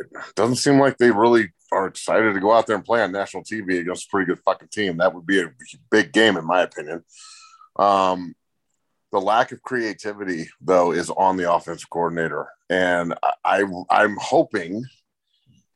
[0.00, 3.12] It doesn't seem like they really are excited to go out there and play on
[3.12, 4.96] national TV against a pretty good fucking team.
[4.98, 5.52] That would be a
[5.90, 7.04] big game, in my opinion.
[7.76, 8.34] Um,
[9.12, 14.84] the lack of creativity, though, is on the offensive coordinator, and I, I'm hoping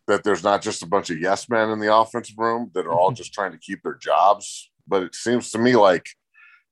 [0.09, 2.92] that there's not just a bunch of yes men in the offensive room that are
[2.92, 4.71] all just trying to keep their jobs.
[4.87, 6.07] But it seems to me like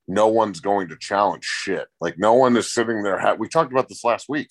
[0.09, 1.87] no one's going to challenge shit.
[2.01, 3.19] Like no one is sitting there.
[3.19, 4.49] Ha- we talked about this last week.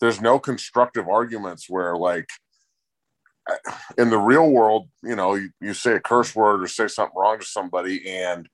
[0.00, 2.26] There's no constructive arguments where like
[3.48, 6.88] uh, in the real world, you know, you, you say a curse word or say
[6.88, 8.48] something wrong to somebody and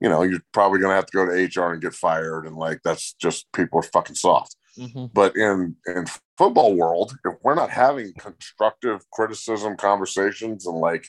[0.00, 2.46] you know, you're probably going to have to go to HR and get fired.
[2.46, 4.56] And like, that's just people are fucking soft.
[4.78, 5.10] Mhm.
[5.12, 6.04] But in in
[6.36, 11.08] football world, if we're not having constructive criticism conversations and like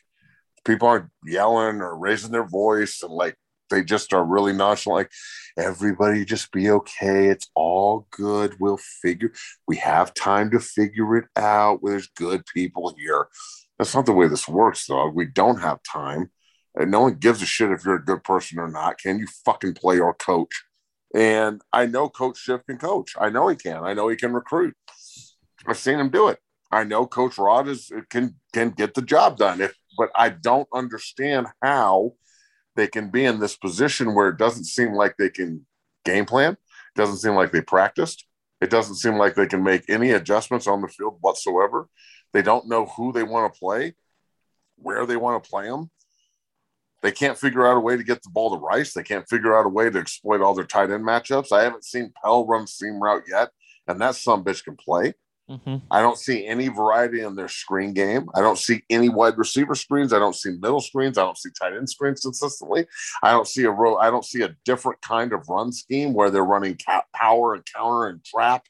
[0.63, 3.36] people aren't yelling or raising their voice and like
[3.69, 5.12] they just are really nonchalant, like
[5.58, 7.28] everybody just be okay.
[7.28, 8.56] It's all good.
[8.60, 9.34] We'll figure.
[9.67, 11.82] We have time to figure it out.
[11.84, 13.28] There's good people here.
[13.78, 15.10] That's not the way this works, though.
[15.10, 16.32] We don't have time.
[16.80, 19.00] And no one gives a shit if you're a good person or not.
[19.00, 20.63] Can you fucking play or coach?
[21.16, 23.13] And I know Coach Schiff can coach.
[23.20, 23.84] I know he can.
[23.84, 24.76] I know he can recruit.
[25.66, 26.40] I've seen him do it.
[26.72, 29.62] I know Coach Rod is can can get the job done.
[29.62, 32.13] If but I don't understand how
[32.76, 35.66] they can be in this position where it doesn't seem like they can
[36.06, 36.54] game plan.
[36.54, 38.26] It doesn't seem like they practiced.
[38.62, 41.88] It doesn't seem like they can make any adjustments on the field whatsoever.
[42.34, 43.96] They don't know who they want to play,
[44.76, 45.90] where they want to play them.
[47.08, 48.91] They can't figure out a way to get the ball to Rice.
[48.91, 51.54] They can't figure out a way to exploit all their tight end matchups.
[51.54, 53.52] I haven't seen Pell run seam route yet,
[53.88, 55.13] and that some bitch can play.
[55.50, 55.84] Mhm.
[55.89, 58.28] I don't see any variety in their screen game.
[58.36, 60.12] I don't see any wide receiver screens.
[60.12, 61.17] I don't see middle screens.
[61.17, 62.86] I don't see tight end screens consistently.
[63.24, 63.96] I don't see a row.
[63.96, 66.78] I don't see a different kind of run scheme where they're running
[67.15, 68.65] power and counter and trap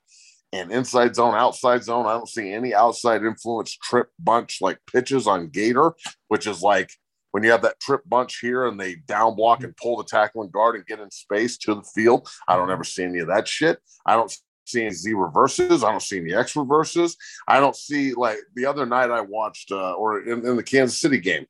[0.53, 2.05] and inside zone, outside zone.
[2.05, 5.93] I don't see any outside influence trip bunch like pitches on Gator,
[6.27, 6.91] which is like
[7.31, 10.49] when you have that trip bunch here and they down block and pull the tackling
[10.49, 12.27] guard and get in space to the field.
[12.47, 13.79] I don't ever see any of that shit.
[14.05, 14.35] I don't
[14.65, 15.83] see any Z reverses.
[15.83, 17.17] I don't see any X reverses.
[17.47, 20.99] I don't see like the other night I watched, uh, or in, in the Kansas
[20.99, 21.45] City game,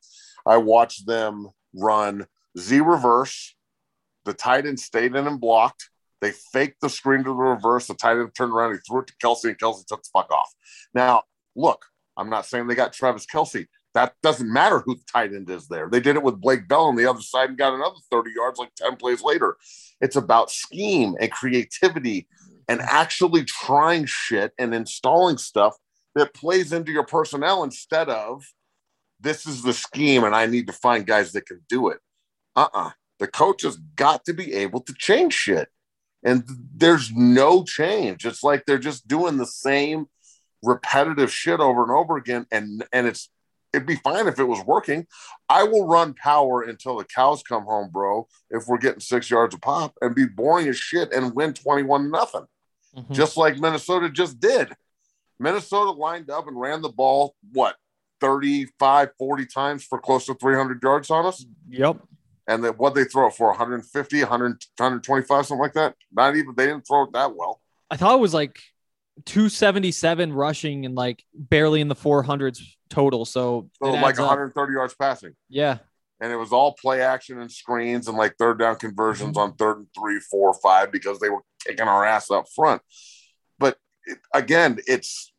[0.46, 2.26] I watched them run
[2.58, 3.56] Z reverse.
[4.26, 5.90] The tight end stayed in and blocked.
[6.20, 7.88] They faked the screen to the reverse.
[7.88, 8.74] The tight end turned around.
[8.74, 10.52] He threw it to Kelce, and Kelce took the fuck off.
[10.94, 11.24] Now,
[11.56, 11.86] look,
[12.18, 13.68] I'm not saying they got Travis Kelce.
[13.98, 15.90] That doesn't matter who the tight end is there.
[15.90, 18.60] They did it with Blake Bell on the other side and got another 30 yards
[18.60, 19.58] like 10 plays later.
[20.00, 22.28] It's about scheme and creativity
[22.68, 25.76] and actually trying shit and installing stuff
[26.14, 28.46] that plays into your personnel instead of
[29.20, 31.98] this is the scheme and I need to find guys that can do it.
[32.56, 35.70] Uh uh The coach has got to be able to change shit.
[36.24, 38.28] And there's no change.
[38.28, 40.06] It's like they're just doing the same
[40.62, 42.46] repetitive shit over and over again.
[42.52, 43.32] And and it's
[43.74, 45.06] it'd be fine if it was working.
[45.50, 48.28] I will run power until the cows come home, bro.
[48.50, 52.10] If we're getting six yards a pop and be boring as shit and win 21
[52.12, 52.46] nothing,
[52.96, 53.12] Mhm.
[53.12, 54.74] just like Minnesota just did.
[55.40, 57.76] Minnesota lined up and ran the ball, what,
[58.22, 61.46] 35, 40 times for close to 300 yards on us?
[61.70, 61.98] Yep.
[62.48, 65.96] And then what they throw it for 150, 100, 125, something like that?
[66.12, 67.62] Not even, they didn't throw it that well.
[67.92, 68.60] I thought it was like
[69.26, 73.26] 277 rushing and like barely in the 400s total.
[73.26, 74.26] So, So like adds up.
[74.30, 75.34] 130 yards passing.
[75.50, 75.80] Yeah.
[76.20, 79.78] and it was all play action and screens and like third down conversions on third
[79.78, 82.82] and three, four, five because they were kicking our ass up front.
[83.60, 85.32] But it, again, it's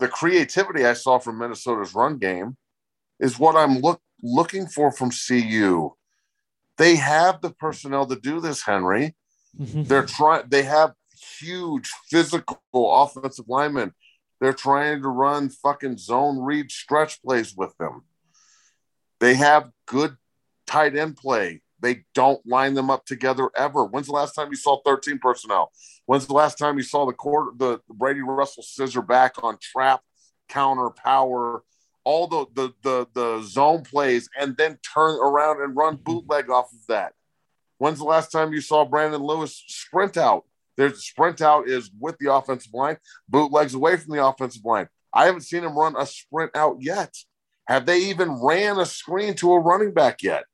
[0.00, 2.56] the creativity I saw from Minnesota's run game
[3.20, 5.90] is what I'm look looking for from CU.
[6.78, 9.14] They have the personnel to do this, Henry.
[9.60, 9.86] Mhm.
[9.86, 10.48] They're trying.
[10.48, 10.94] They have
[11.38, 13.92] huge physical offensive linemen.
[14.40, 18.02] They're trying to run fucking zone read stretch plays with them.
[19.20, 20.16] They have good
[20.66, 21.62] tight end play.
[21.80, 23.84] They don't line them up together ever.
[23.84, 25.70] When's the last time you saw 13 personnel?
[26.06, 30.00] When's the last time you saw the quarter the Brady Russell scissor back on trap,
[30.48, 31.62] counter, power,
[32.04, 36.72] all the the the, the zone plays, and then turn around and run bootleg off
[36.72, 37.12] of that?
[37.78, 40.44] When's the last time you saw Brendan Lewis sprint out?
[40.76, 42.96] There's a sprint out is with the offensive line,
[43.28, 44.88] bootlegs away from the offensive line.
[45.12, 47.14] I haven't seen him run a sprint out yet.
[47.66, 50.44] Have they even ran a screen to a running back yet?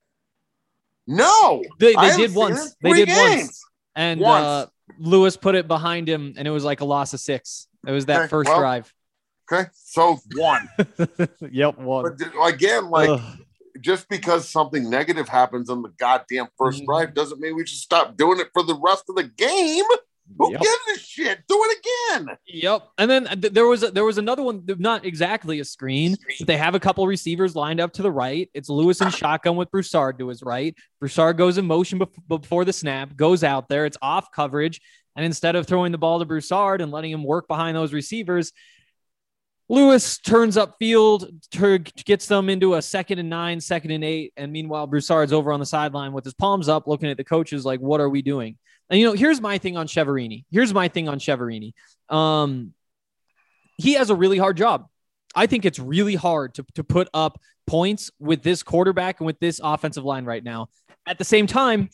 [1.07, 2.75] No, They, they did once.
[2.81, 3.63] They did once.
[3.95, 4.45] And Once.
[4.45, 4.65] uh,
[4.99, 7.67] Lewis put it behind him, and it was like a loss of six.
[7.85, 8.93] It was that Okay, first well, drive.
[9.51, 10.69] Okay, so one.
[11.51, 12.15] yep, one.
[12.17, 13.21] But again, like Ugh.
[13.81, 16.85] just because something negative happens on the goddamn 1st Mhm.
[16.85, 19.83] drive doesn't mean we should stop doing it for the rest of the game.
[20.37, 20.61] Who Yep.
[20.61, 21.39] gives a shit?
[21.47, 22.37] Do it again.
[22.47, 22.87] Yep.
[22.97, 26.47] And then th- there was a, there was another one, not exactly a screen, but
[26.47, 28.49] they have a couple receivers lined up to the right.
[28.53, 30.75] It's Lewis and shotgun with Broussard to his right.
[30.99, 33.85] Broussard goes in motion bef- before the snap, goes out there.
[33.85, 34.81] It's off coverage,
[35.15, 38.51] and instead of throwing the ball to Broussard and letting him work behind those receivers,
[39.69, 44.51] Lewis turns upfield, tur- gets them into a second and nine, second and eight, and
[44.51, 47.79] meanwhile Broussard's over on the sideline with his palms up, looking at the coaches like,
[47.79, 48.57] "What are we doing?"
[48.91, 50.43] And you know, here's my thing on Chiaverini.
[50.51, 51.71] Here's my thing on Chiaverini.
[52.09, 52.73] Um,
[53.77, 54.87] he has a really hard job.
[55.33, 59.39] I think it's really hard to, to put up points with this quarterback and with
[59.39, 60.67] this offensive line right now.
[61.07, 61.89] At the same time,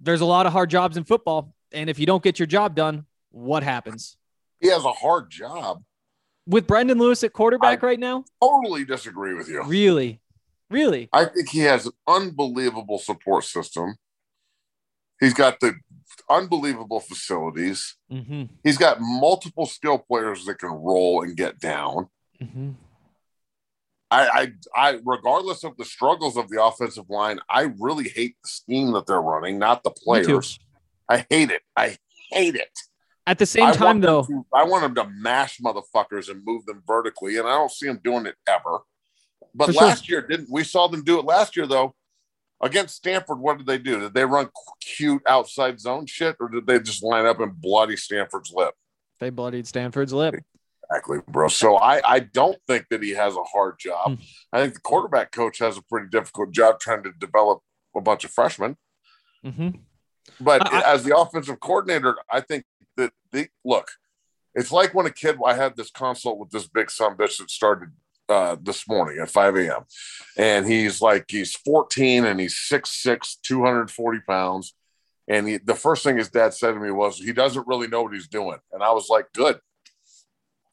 [0.00, 1.52] there's a lot of hard jobs in football.
[1.70, 4.16] And if you don't get your job done, what happens?
[4.58, 5.82] He has a hard job.
[6.46, 8.24] With Brendan Lewis at quarterback right now?
[8.42, 9.62] Totally disagree with you.
[9.64, 10.22] Really?
[10.70, 11.10] Really?
[11.12, 13.96] I think he has an unbelievable support system.
[15.20, 15.74] He's got the
[16.30, 17.96] unbelievable facilities.
[18.10, 18.44] Mm-hmm.
[18.62, 22.08] He's got multiple skill players that can roll and get down.
[22.40, 22.70] Mm-hmm.
[24.10, 28.48] I, I, I, regardless of the struggles of the offensive line, I really hate the
[28.48, 30.58] scheme that they're running, not the players.
[31.08, 31.62] I hate it.
[31.76, 31.98] I
[32.30, 32.70] hate it.
[33.26, 36.64] At the same I time, though, to- I want them to mash motherfuckers and move
[36.64, 38.78] them vertically, and I don't see them doing it ever.
[39.54, 39.82] But For sure.
[39.82, 41.94] last year, didn't we saw them do it last year though?
[42.60, 44.00] Against Stanford, what did they do?
[44.00, 44.48] Did they run
[44.80, 48.74] cute outside zone shit, or did they just line up and bloody Stanford's lip?
[49.20, 50.34] they bloodied Stanford's lip.
[50.90, 51.48] Exactly, bro.
[51.48, 54.16] So I, I don't think that he has a hard job.
[54.18, 54.22] Hmm.
[54.52, 57.60] I think the quarterback coach has a pretty difficult job trying to develop
[57.96, 58.76] a bunch of freshmen.
[59.44, 59.70] Mm-hmm.
[60.40, 62.64] But I- I- as the offensive coordinator, I think
[62.96, 63.88] that the look,
[64.54, 65.36] it's like when a kid.
[65.44, 67.90] I had this consult with this big son bitch that started
[68.28, 69.82] uh, this morning at 5 a.m.
[70.36, 74.74] And he's like, he's 14 and he's 6'6, 240 pounds.
[75.28, 78.02] And he, the first thing his dad said to me was, he doesn't really know
[78.02, 78.58] what he's doing.
[78.72, 79.58] And I was like, good.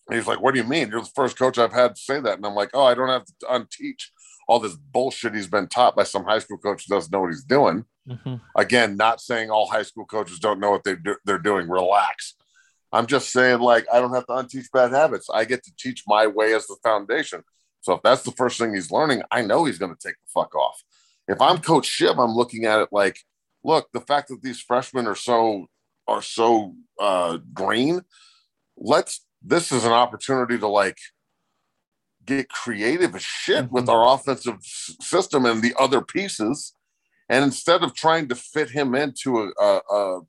[0.08, 0.90] And he's like, what do you mean?
[0.90, 2.38] You're the first coach I've had say that.
[2.38, 4.12] And I'm like, oh, I don't have to unteach
[4.48, 7.32] all this bullshit he's been taught by some high school coach who doesn't know what
[7.32, 8.36] he's doing Mm-hmm.
[8.56, 12.36] again not saying all high school coaches don't know what they do, they're doing relax
[12.96, 16.04] i'm just saying like i don't have to unteach bad habits i get to teach
[16.08, 17.44] my way as the foundation
[17.82, 20.42] so if that's the first thing he's learning i know he's going to take the
[20.42, 20.84] fuck off
[21.28, 23.20] if i'm coach shiv i'm looking at it like
[23.64, 25.68] look the fact that these freshmen are so
[26.08, 28.02] are so uh, green.
[28.78, 29.26] Let's.
[29.48, 30.98] This is an opportunity to like
[32.26, 36.74] get creative as shit with our offensive system and the other pieces,
[37.30, 40.22] and instead of trying to fit him into a, a, a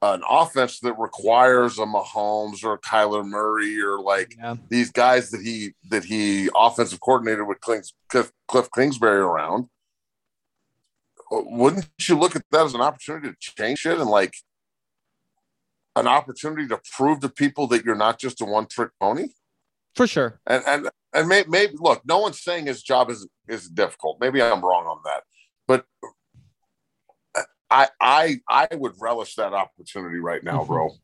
[0.00, 4.56] an offense that requires a Mahomes or a Kyler Murray or like Yeah.
[4.68, 9.68] these guys that he that he offensive coordinated with Cliff, Cliff Kingsbury around.
[11.30, 14.34] Wouldn't you look at that as an opportunity to change it and like
[15.96, 19.28] an opportunity to prove to people that you're not just a one trick pony?
[19.96, 20.40] For sure.
[20.46, 24.18] And and and may, maybe look, no one's saying his job is is difficult.
[24.20, 24.77] Maybe I'm wrong on that, but
[27.70, 30.88] I I I would relish that opportunity right now, bro.
[30.88, 30.96] Mm-hmm.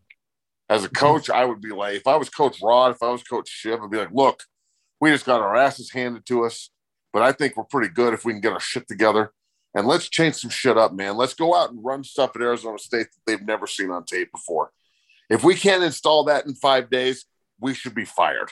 [0.71, 0.97] As a mm-hmm.
[0.97, 3.81] coach, I would be like, if I was Coach Rod, if I was Coach Shiv,
[3.83, 4.43] I'd be like, look,
[5.01, 6.71] we just got our asses handed to us,
[7.12, 9.33] but I think we're pretty good if we can get our shit together.
[9.75, 11.17] And let's change some shit up, man.
[11.17, 14.31] Let's go out and run stuff at Arizona State that they've never seen on tape
[14.31, 14.71] before.
[15.29, 17.27] If we can't install that in five days,
[17.61, 18.51] we should be fired.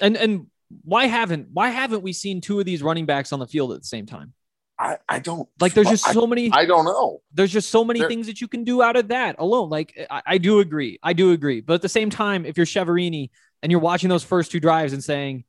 [0.00, 0.46] And and
[0.82, 3.80] why haven't why haven't we seen two of these running backs on the field at
[3.80, 4.32] the same time?
[4.78, 7.20] I, I don't Like there's just I- so many I don't know.
[7.32, 9.70] there's just so many There- things that you can do out of that alone.
[9.70, 10.98] Like I, I do agree.
[11.02, 11.60] I do agree.
[11.60, 13.30] But at the same time, if you're Chiaverini
[13.62, 15.44] and you're watching those first two drives and saying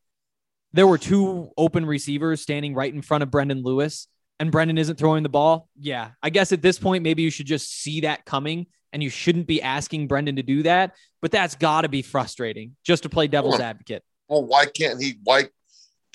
[0.74, 4.08] there were two open receivers standing right in front of Brendan Lewis
[4.40, 7.46] and Brendan isn't throwing the ball, yeah, I guess at this point maybe you should
[7.48, 10.94] just see that coming and you shouldn't be asking Brendan to do that.
[11.22, 13.64] But that's got to be frustrating just to play devil's Sure.
[13.66, 14.04] advocate.
[14.28, 15.16] Well, why can't he?
[15.24, 15.46] Why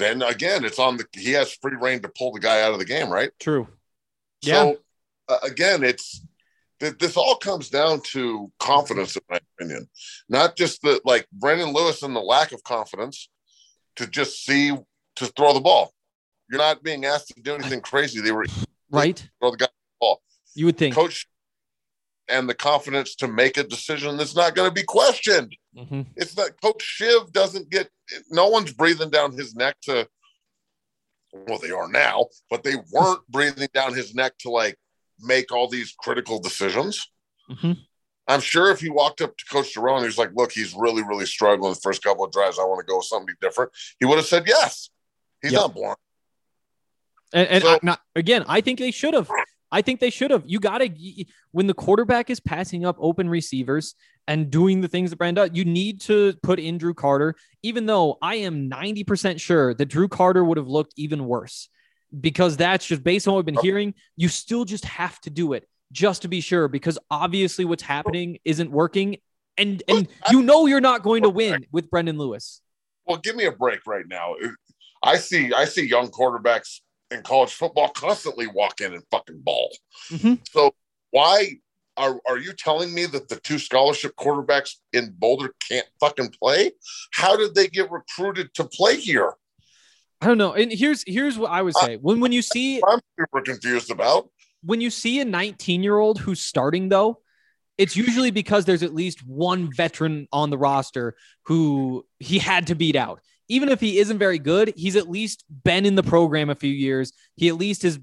[0.01, 0.65] then again?
[0.65, 1.05] It's on the.
[1.13, 3.31] He has free reign to pull the guy out of the game, right?
[3.39, 3.69] True.
[4.43, 4.55] Yeah.
[4.63, 4.77] So
[5.29, 6.25] uh, again, it's
[6.81, 9.89] th- this all comes down to confidence, in my opinion.
[10.29, 13.29] Not just the like Brendan Lewis and the lack of confidence
[13.97, 14.73] to just see
[15.17, 15.93] to throw the ball.
[16.51, 18.21] You're not being asked to do anything crazy.
[18.21, 18.47] They were
[18.91, 19.29] Right?
[19.41, 20.21] throw the guy the ball.
[20.55, 20.95] You would think.
[20.95, 21.29] Coach
[22.29, 25.55] and the confidence to make a decision that's not going to be questioned.
[25.77, 26.07] Mhm.
[26.17, 27.91] It's that Coach Shiv doesn't get.
[28.31, 30.09] No one's breathing down his neck to.
[31.33, 34.77] Well, they are now, but they weren't breathing down his neck to like
[35.21, 37.07] make all these critical decisions.
[37.49, 37.79] Mhm.
[38.27, 41.27] I'm sure if he walked up to Coach Jerome he's like, "Look, he's really, really
[41.27, 42.59] struggling the first couple of drives.
[42.59, 44.91] I want to go with something different." He would have said yes.
[45.43, 45.61] He's Yep.
[45.61, 45.97] not born.
[47.33, 49.31] And, and So- not, again, I think they should have.
[49.73, 50.43] I think they should have.
[50.47, 53.95] You got to, when the quarterback is passing up open receivers
[54.31, 57.87] and doing the things that Brendan does, you need to put in Drew Carter, even
[57.87, 61.69] though I am 90% sure that Drew Carter would have looked even worse
[62.19, 63.93] because that's just based on what we've been hearing.
[64.17, 68.39] You still just have to do it just to be sure because obviously what's happening
[68.45, 69.17] isn't working.
[69.59, 72.61] And, and you know you're not going to win with Brendan Lewis.
[73.07, 74.37] Well, give me a break right now.
[75.03, 79.77] I see I see young quarterbacks in college football constantly walk in and fucking ball.
[80.09, 80.39] Mhm.
[80.53, 80.73] So
[81.11, 81.57] why
[82.01, 86.73] are are you telling me that the two scholarship quarterbacks in Boulder can't fucking play?
[87.13, 89.35] How did they get recruited to play here?
[90.21, 90.53] I don't know.
[90.53, 91.97] And here's here's what I would uh, say.
[91.97, 94.31] When when you see I'm super confused about.
[94.63, 97.21] when you see a 19 year old who's starting though
[97.79, 102.75] it's usually because there's at least one veteran on the roster who he had to
[102.75, 106.49] beat out even if he isn't very good he's at least been in the program
[106.49, 107.99] a few years he at least has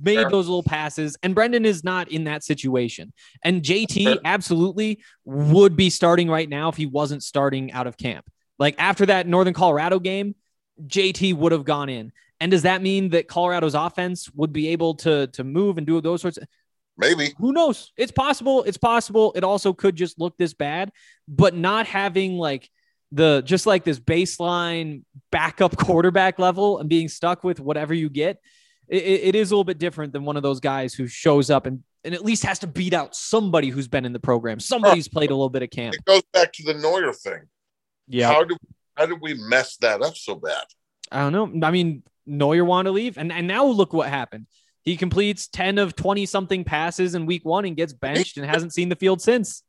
[0.00, 0.30] made Sure.
[0.30, 4.16] those little passes and brendan is not in that situation and jt Sure.
[4.24, 8.24] absolutely would be starting right now if he wasn't starting out of camp
[8.58, 10.34] like after that northern colorado game
[10.86, 14.94] jt would have gone in and does that mean that Colorado's offense would be able
[14.96, 16.46] to to move and do those sorts of
[16.96, 17.32] Maybe.
[17.38, 17.92] who knows?
[17.96, 18.62] It's possible.
[18.64, 19.32] It's possible.
[19.34, 20.92] It also could just look this bad,
[21.26, 22.70] but not having like
[23.14, 28.40] the just like this baseline backup quarterback level and being stuck with whatever you get.
[28.88, 31.64] It, it- is a little bit different than one of those guys who shows up
[31.66, 35.08] and, and at least has to beat out somebody who's been in the program, somebody's
[35.08, 35.94] played a little bit of camp.
[35.94, 37.42] It goes back to the Noyer thing.
[38.08, 38.30] Yeah.
[38.30, 38.56] How do
[38.94, 40.64] how did we mess that up so bad?
[41.10, 41.66] I don't know.
[41.66, 44.46] I mean, Noyer wanted to leave, and, and now look what happened.
[44.82, 48.74] He completes 10 of 20 something passes in week one and gets benched and hasn't
[48.74, 49.62] seen the field since.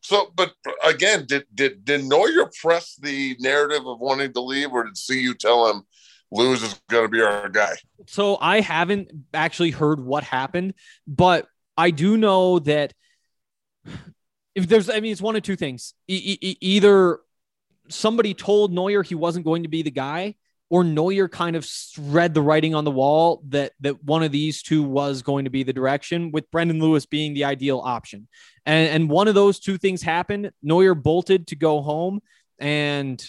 [0.00, 4.84] So, but again, did did did Noyer press the narrative of wanting to leave, or
[4.84, 5.82] did CU tell him
[6.30, 7.74] Lewis is going to be our guy?
[8.06, 10.74] So I haven't actually heard what happened,
[11.06, 11.46] but
[11.76, 12.94] I do know that
[14.54, 15.94] if there's, I mean, it's one of two things.
[16.08, 17.20] E- e- either
[17.88, 20.34] somebody told Noyer he wasn't going to be the guy,
[20.70, 21.68] or Noyer kind of
[21.98, 25.50] read the writing on the wall that that one of these two was going to
[25.50, 28.28] be the direction, with Brendan Lewis being the ideal option.
[28.64, 30.52] And and one of those two things happened.
[30.64, 32.20] Noyer bolted to go home,
[32.58, 33.22] and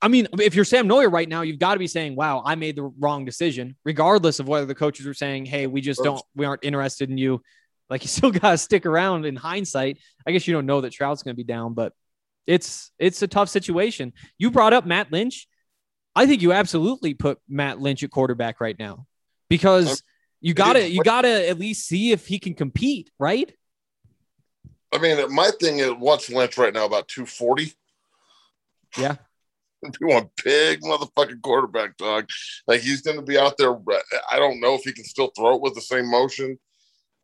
[0.00, 2.54] I mean, if you're Sam Noyer right now, you've got to be saying, "Wow, I
[2.54, 6.22] made the wrong decision," regardless of whether the coaches were saying, "Hey, we just don't,
[6.34, 7.42] we aren't interested in you."
[7.90, 9.98] Like you still got to stick around in hindsight.
[10.26, 11.92] I guess you don't know that Shrout's going to be down, but
[12.46, 14.12] it's it's a tough situation.
[14.38, 15.48] You brought up Matt Lynch.
[16.16, 19.06] I think you absolutely put Matt Lynch at quarterback right now
[19.48, 20.02] because
[20.40, 23.52] you got to you got to at least see if he can compete, right?
[24.92, 26.86] I mean, my thing is, what's Lynch right now?
[26.86, 27.72] About two forty.
[28.98, 29.16] Yeah.
[30.00, 32.28] You want big motherfucking quarterback, dog.
[32.66, 33.76] Like he's going to be out there.
[34.32, 36.58] I don't know if he can still throw it with the same motion.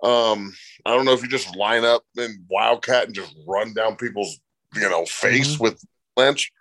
[0.05, 0.53] Um,
[0.85, 4.39] I don't know if you just line up and wildcat and just run down people's,
[4.75, 5.63] you know, face Mm-hmm.
[5.65, 5.83] with
[6.17, 6.53] Lynch.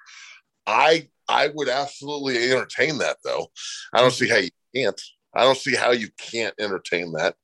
[0.66, 3.48] I I would absolutely entertain that though.
[3.94, 5.00] I don't see how you can't.
[5.34, 7.36] I don't see how you can't entertain that.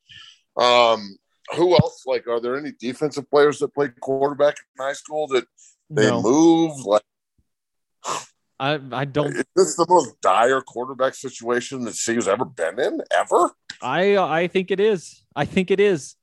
[0.60, 1.16] Um,
[1.56, 2.02] who else?
[2.06, 5.46] Like, are there any defensive players that played quarterback in high school that
[5.88, 6.84] they No, move?
[6.84, 7.02] Like,
[8.60, 13.00] I I don't is this the most dire quarterback situation that CU's ever been in
[13.16, 13.50] ever?
[13.80, 15.24] I I think it is.
[15.34, 16.16] I think it is.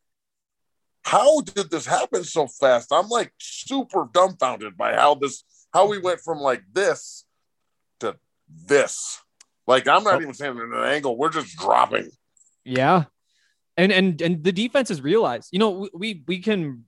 [1.04, 2.92] How did this happen so fast?
[2.92, 7.25] I'm like super dumbfounded by how this, how we went from like this
[8.50, 9.20] this.
[9.68, 10.22] Like, I'm not Oh.
[10.22, 11.18] even saying in an angle.
[11.18, 12.10] We're just dropping.
[12.64, 13.06] Yeah.
[13.78, 16.86] And and and the defense has realized, you know, we we, can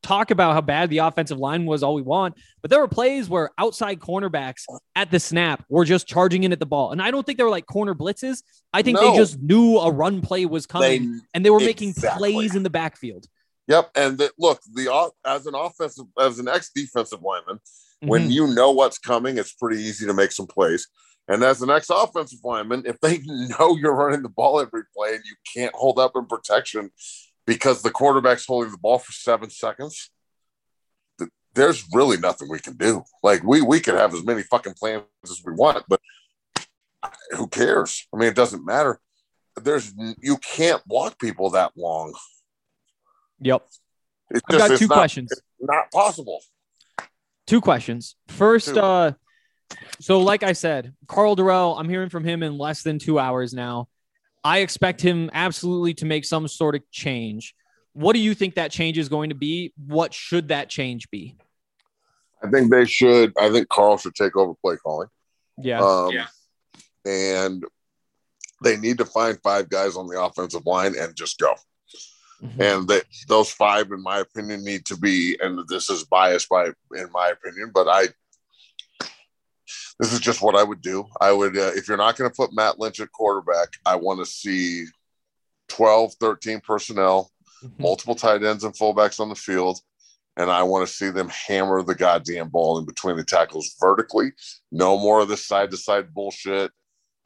[0.00, 3.28] talk about how bad the offensive line was all we want, but there were plays
[3.28, 4.62] where outside cornerbacks
[4.94, 6.92] at the snap were just charging in at the ball.
[6.92, 8.42] And I don't think they were like corner blitzes.
[8.72, 9.10] I think No.
[9.10, 12.32] they just knew a run play was coming They, and they were making exactly.
[12.32, 13.26] plays in the backfield.
[13.66, 13.90] yep.
[13.96, 17.58] And the, look, the off- as an offensive, as an ex defensive lineman,
[18.00, 18.32] when Mhm.
[18.32, 20.88] you know what's coming, it's pretty easy to make some plays.
[21.26, 25.14] And as an ex offensive lineman, if they know you're running the ball every play
[25.14, 26.90] and you can't hold up in protection
[27.46, 30.10] because the quarterback's holding the ball for seven seconds,
[31.18, 33.02] th- there's really nothing we can do.
[33.22, 36.00] Like we we could have as many fucking plans as we want, but
[37.32, 38.06] who cares?
[38.14, 39.00] I mean, it doesn't matter.
[39.56, 42.14] There's you can't block people that long.
[43.40, 43.66] Yep.
[44.30, 45.30] It's I've got it's two not- questions.
[45.32, 46.42] it's not possible.
[47.48, 48.14] Two questions.
[48.28, 48.80] First, Two.
[48.80, 49.12] uh,
[50.00, 53.54] so like I said, Karl Dorrell, I'm hearing from him in less than two hours
[53.54, 53.88] now.
[54.44, 57.54] I expect him absolutely to make some sort of change.
[57.94, 59.72] What do you think that change is going to be?
[59.86, 61.36] What should that change be?
[62.42, 63.32] I think they should.
[63.40, 65.08] I think Karl should take over play calling.
[65.56, 65.80] Yeah.
[65.80, 66.12] Um,
[67.04, 67.64] And
[68.62, 71.54] they need to find five guys on the offensive line and just go.
[72.42, 72.60] Mhm.
[72.60, 75.36] And that those five, in my opinion, need to be.
[75.40, 78.08] And this is biased by, in my opinion, but I.
[80.00, 81.06] This is just what I would do.
[81.20, 84.20] I would, uh, if you're not going to put Matt Lynch at quarterback, I want
[84.20, 84.86] to see
[85.68, 87.32] 12, 13 personnel,
[87.64, 87.80] Mhm.
[87.80, 89.80] multiple tight ends and fullbacks on the field.
[90.36, 94.32] And I want to see them hammer the goddamn ball in between the tackles vertically.
[94.70, 96.70] No more of this side to side bullshit.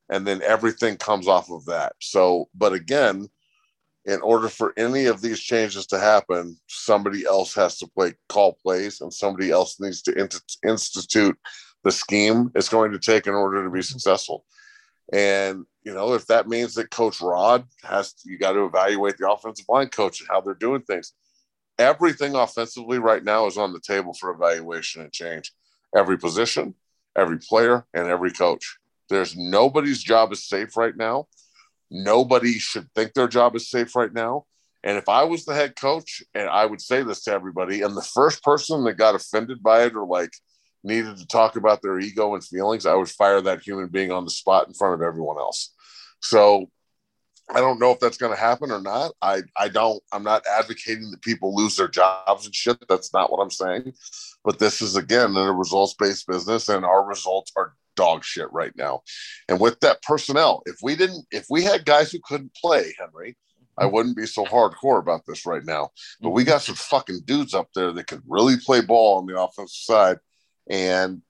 [0.09, 1.95] And then everything comes off of that.
[2.01, 3.29] So, but again,
[4.05, 8.59] in order for any of these changes to happen, somebody else has to play call
[8.63, 11.39] plays and somebody else needs to int- institute
[11.85, 13.83] the scheme it's going to take in order to be mm-hmm.
[13.83, 14.45] successful.
[15.13, 19.19] And you know, if that means that Coach Rod has to, you got to evaluate
[19.19, 21.13] the offensive line coach and how they're doing things.
[21.79, 25.53] Everything offensively right now is on the table for evaluation and change.
[25.97, 26.75] Every position,
[27.17, 28.79] every player, and every coach.
[29.09, 31.27] There's nobody's job is safe right now.
[31.93, 34.47] Nobody should think their job is safe right now.
[34.83, 37.97] And if I was the head coach, and I would say this to everybody, and
[37.97, 40.33] the first person that got offended by it or like
[40.83, 44.25] needed to talk about their ego and feelings, I would fire that human being on
[44.25, 45.73] the spot in front of everyone else.
[46.21, 46.71] So
[47.51, 49.13] I don't know if that's going to happen or not.
[49.21, 50.03] I I don't.
[50.13, 52.79] I'm not advocating that people lose their jobs and shit.
[52.89, 53.93] That's not what I'm saying.
[54.45, 58.73] But this is again a results based business, and our results are dog shit right
[58.77, 59.03] now.
[59.49, 63.37] And with that personnel, if we didn't, if we had guys who couldn't play, Henry,
[63.79, 63.95] I mm-hmm.
[63.95, 65.91] wouldn't be so hardcore about this right now.
[66.21, 66.51] But we mm-hmm.
[66.51, 70.19] got some fucking dudes up there that can really play ball on the offensive side,
[70.69, 71.23] and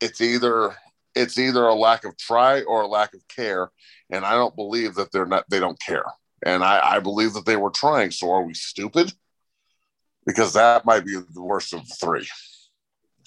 [0.00, 0.74] it's either
[1.14, 3.70] it's either a lack of try or a lack of care.
[4.10, 6.04] And I don't believe that they're not they don't care.
[6.44, 8.10] And I, I believe that they were trying.
[8.12, 9.12] So are we stupid?
[10.24, 12.28] Because that might be the worst of the three.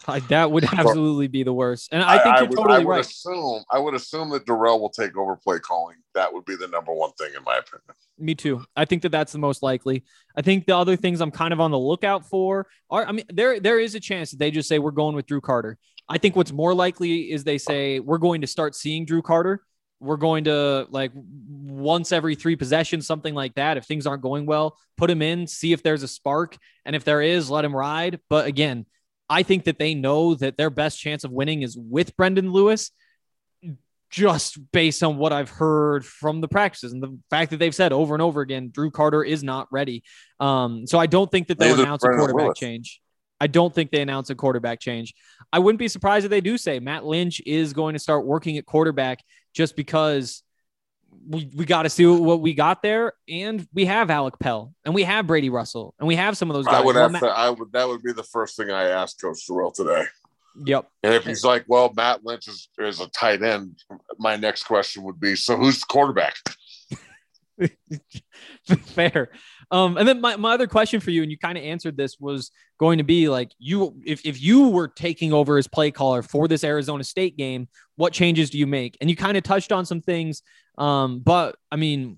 [0.07, 1.89] I- that would absolutely be the worst.
[1.91, 3.05] And I think you're would, totally I would right.
[3.05, 5.97] assume I would assume that Dorrell will take over play calling.
[6.13, 7.95] That would be the number one thing in my opinion.
[8.17, 8.63] Me too.
[8.75, 10.03] I think that that's the most likely.
[10.35, 13.25] I think the other things I'm kind of on the lookout for are, I mean,
[13.29, 15.77] there there is a chance that they just say we're going with Drew Carter.
[16.07, 19.63] I think what's more likely is they say we're going to start seeing Drew Carter.
[19.99, 23.77] We're going to like once every three possessions, something like that.
[23.77, 27.03] If things aren't going well, put him in, see if there's a spark, and if
[27.03, 28.19] there is, let him ride.
[28.27, 28.87] But again,
[29.31, 32.91] I think that they know that their best chance of winning is with Brendan Lewis.
[34.09, 37.93] just based on what I've heard from the practices and the fact that they've said
[37.93, 40.03] over and over again, Drew Carter is not ready.
[40.41, 42.59] Um, so I don't think that they'll Neither announce a quarterback Willis.
[42.59, 43.01] change.
[43.39, 45.13] I don't think they announce a quarterback change.
[45.53, 48.57] I wouldn't be surprised if they do say Matt Lynch is going to start working
[48.57, 49.23] at quarterback
[49.53, 50.43] just because
[51.27, 53.13] we, we got to see what we got there.
[53.29, 56.55] And we have Alec Pell and we have Brady Russell and we have some of
[56.55, 56.75] those guys.
[56.75, 58.89] I would Well, have Matt- to, I would that would be the first thing I
[58.89, 60.05] asked Coach Dorrell today.
[60.65, 60.89] Yep.
[61.03, 63.81] And if he's like, well, Matt Lynch is, is a tight end,
[64.19, 66.35] my next question would be, so who's the quarterback?
[68.85, 69.29] Fair.
[69.71, 72.19] Um, and then my, my other question for you, and you kind of answered this,
[72.19, 76.21] was going to be like you if, if you were taking over as play caller
[76.21, 78.97] for this Arizona State game, what changes do you make?
[78.99, 80.41] And you kind of touched on some things.
[80.77, 82.17] Um, but I mean,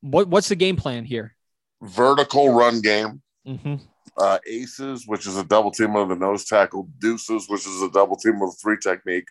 [0.00, 1.34] what what's the game plan here?
[1.82, 3.76] Vertical run game, Mm-hmm.
[4.18, 7.90] uh, aces, which is a double team of the nose tackle, deuces, which is a
[7.90, 9.28] double team of the three technique.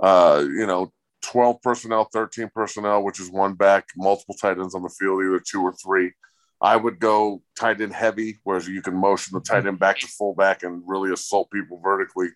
[0.00, 4.82] Uh, you know, 12 personnel, 13 personnel, which is one back, multiple tight ends on
[4.82, 6.12] the field, either two or three.
[6.60, 10.06] I would go tight end heavy, whereas you can motion the tight end back to
[10.06, 12.28] fullback and really assault people vertically.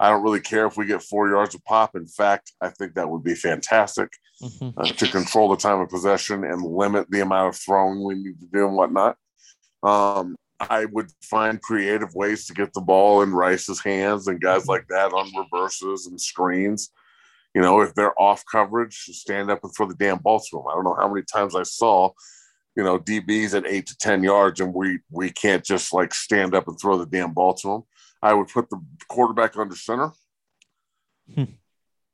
[0.00, 1.96] I don't really care if we get four yards of pop.
[1.96, 4.10] In fact, I think that would be fantastic
[4.42, 4.78] Mm-hmm.
[4.78, 8.38] uh, to control the time of possession and limit the amount of throwing we need
[8.38, 9.16] to do and whatnot.
[9.82, 14.68] Um, I would find creative ways to get the ball in Rice's hands and guys
[14.68, 16.90] like that on reverses and screens.
[17.52, 20.66] You know, if they're off coverage, stand up and throw the damn ball to them.
[20.70, 22.10] I don't know how many times I saw,
[22.76, 26.54] you know, DBs at eight to ten yards, and we we can't just like stand
[26.54, 27.82] up and throw the damn ball to them.
[28.22, 30.12] I would put the quarterback under center
[31.34, 31.44] Hmm.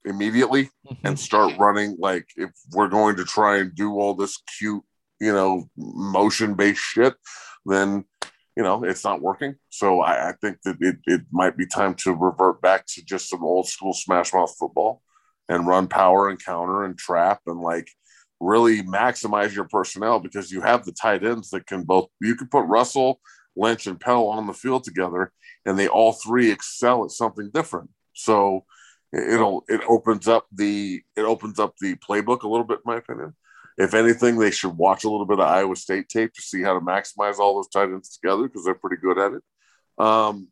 [0.04, 0.70] immediately
[1.04, 4.82] and start running like if we're going to try and do all this cute
[5.20, 7.14] you know motion based shit
[7.64, 8.04] then
[8.56, 11.94] you know it's not working so i, I think that it, it might be time
[12.02, 15.00] to revert back to just some old school smash mouth football
[15.48, 17.88] and run power and counter and trap and like
[18.40, 22.48] really maximize your personnel because you have the tight ends that can both you can
[22.48, 23.20] put russell
[23.56, 25.32] lynch and pell on the field together
[25.64, 27.90] and they all three excel at something different.
[28.12, 28.64] So
[29.12, 32.96] it'll it opens up the it opens up the playbook a little bit in my
[32.96, 33.34] opinion.
[33.76, 36.74] If anything they should watch a little bit of iowa state tape to see how
[36.74, 39.42] to maximize all those tight ends together because they're pretty good at it.
[39.98, 40.48] Um,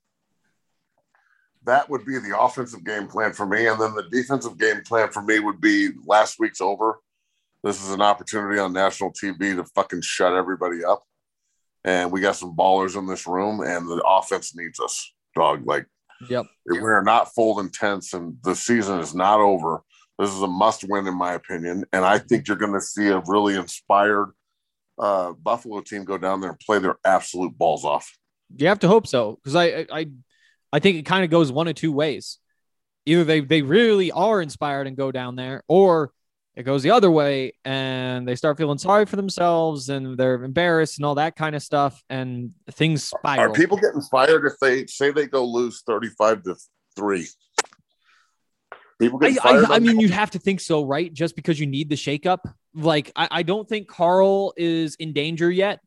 [1.64, 5.10] that would be the offensive game plan for me and then the defensive game plan
[5.10, 6.98] for me would be last week's over.
[7.62, 11.04] This is an opportunity on national tv to fucking shut everybody up
[11.84, 15.86] and we got some ballers in this room and the offense needs us dog like
[16.28, 16.46] Yep.
[16.66, 19.82] we're not folding tents and the season is not over.
[20.18, 21.84] This is a must win, in my opinion.
[21.92, 24.32] And I think you're going to see a really inspired
[24.98, 28.16] uh, Buffalo team go down there and play their absolute balls off.
[28.56, 30.06] You have to hope so, because I, I
[30.72, 32.38] I think it kind of goes one of two ways.
[33.06, 36.12] Either they they really are inspired and go down there, or
[36.54, 40.98] it goes the other way and they start feeling sorry for themselves and they're embarrassed
[40.98, 43.52] and all that kind of stuff, and things spiral.
[43.52, 46.56] Are people getting fired if they say they go lose 35 to
[46.96, 47.26] 3?
[49.00, 49.64] People I, get fired.
[49.64, 51.12] I, I on- mean, you'd have to think so, right?
[51.12, 52.38] Just because you need the shakeup.
[52.74, 55.80] Like, I, I don't think Karl is in danger yet.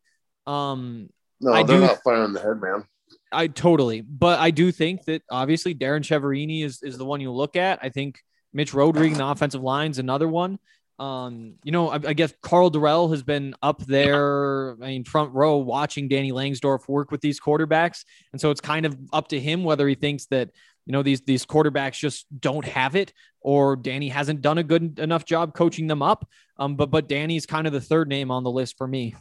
[0.48, 1.10] Um,
[1.40, 2.86] no, I they're do- not firing the head man.
[3.32, 7.32] I totally, but I do think that obviously Darrin Chiaverini is is the one you
[7.32, 7.80] look at.
[7.82, 8.20] I think
[8.56, 10.58] Mitch Rodriguez, the offensive line's another one.
[10.98, 15.34] Um, you know, I, I guess Karl Dorrell has been up there, I mean, front
[15.34, 19.40] row watching Danny Langsdorf work with these quarterbacks, and so it's kind of up to
[19.40, 20.52] him whether he thinks that
[20.86, 24.98] you know these these quarterbacks just don't have it, or Danny hasn't done a good
[25.00, 26.26] enough job coaching them up.
[26.58, 29.16] Um, but but Danny's kind of the third name on the list for me,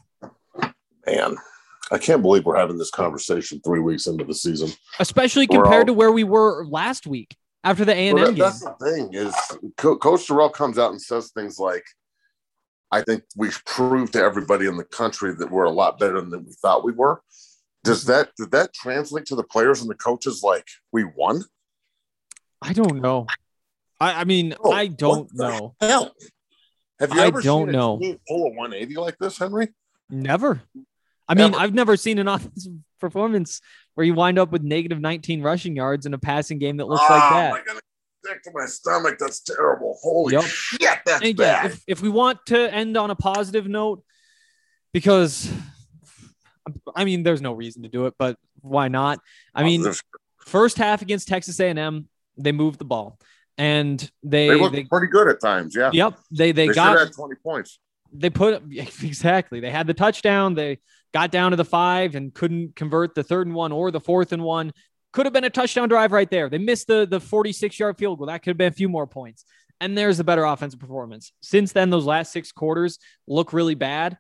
[1.09, 1.37] Man,
[1.91, 4.71] I can't believe we're having this conversation three weeks into the season.
[5.01, 8.27] especially We're compared all- to where we were last week after the A and M
[8.35, 8.39] game.
[8.39, 9.35] that's the thing is
[9.77, 11.85] Co- Coach Dorrell comes out and says things like,
[12.93, 16.45] "I think we've proved to everybody in the country that we're a lot better than
[16.45, 17.23] we thought we were."
[17.83, 21.43] Does that did that translate to the players and the coaches like we won?
[22.63, 23.27] I don't know.
[24.01, 25.75] I, I mean, Oh, I don't know.
[25.81, 26.13] Hell,
[26.99, 27.99] have you I ever don't seen know.
[28.27, 29.69] pull a 180 like this, Henry?
[30.11, 30.63] Never.
[31.29, 31.55] I mean.
[31.55, 33.61] I've never seen an offensive performance
[33.95, 37.03] where you wind up with negative 19 rushing yards in a passing game that looks
[37.09, 37.51] like Ah, that.
[37.53, 37.81] My God,
[38.25, 39.17] sick to my stomach.
[39.19, 39.97] That's terrible.
[40.03, 40.43] Holy Yep.
[40.45, 41.67] shit, that's And bad.
[41.67, 44.03] if, if we want to end on a positive note,
[44.93, 45.51] because
[46.97, 49.21] I mean, there's no reason to do it, but why not?
[49.55, 50.03] I mean, Positive.
[50.41, 53.19] first half against Texas A&M, they moved the ball,
[53.59, 55.77] and they, they they, pretty good at times.
[55.77, 57.79] Yeah, yep, they they, they, got had 20 points.
[58.13, 60.79] they put exactly they had the touchdown they
[61.15, 64.33] got down to the five and couldn't convert the third and one or the fourth
[64.33, 64.73] and one
[65.15, 68.19] could have been a touchdown drive right there they missed the the 46 yard field
[68.19, 69.47] goal that could have been a few more points
[69.81, 71.33] and there's a better offensive performance.
[71.43, 74.19] Since then, those last six quarters look really bad.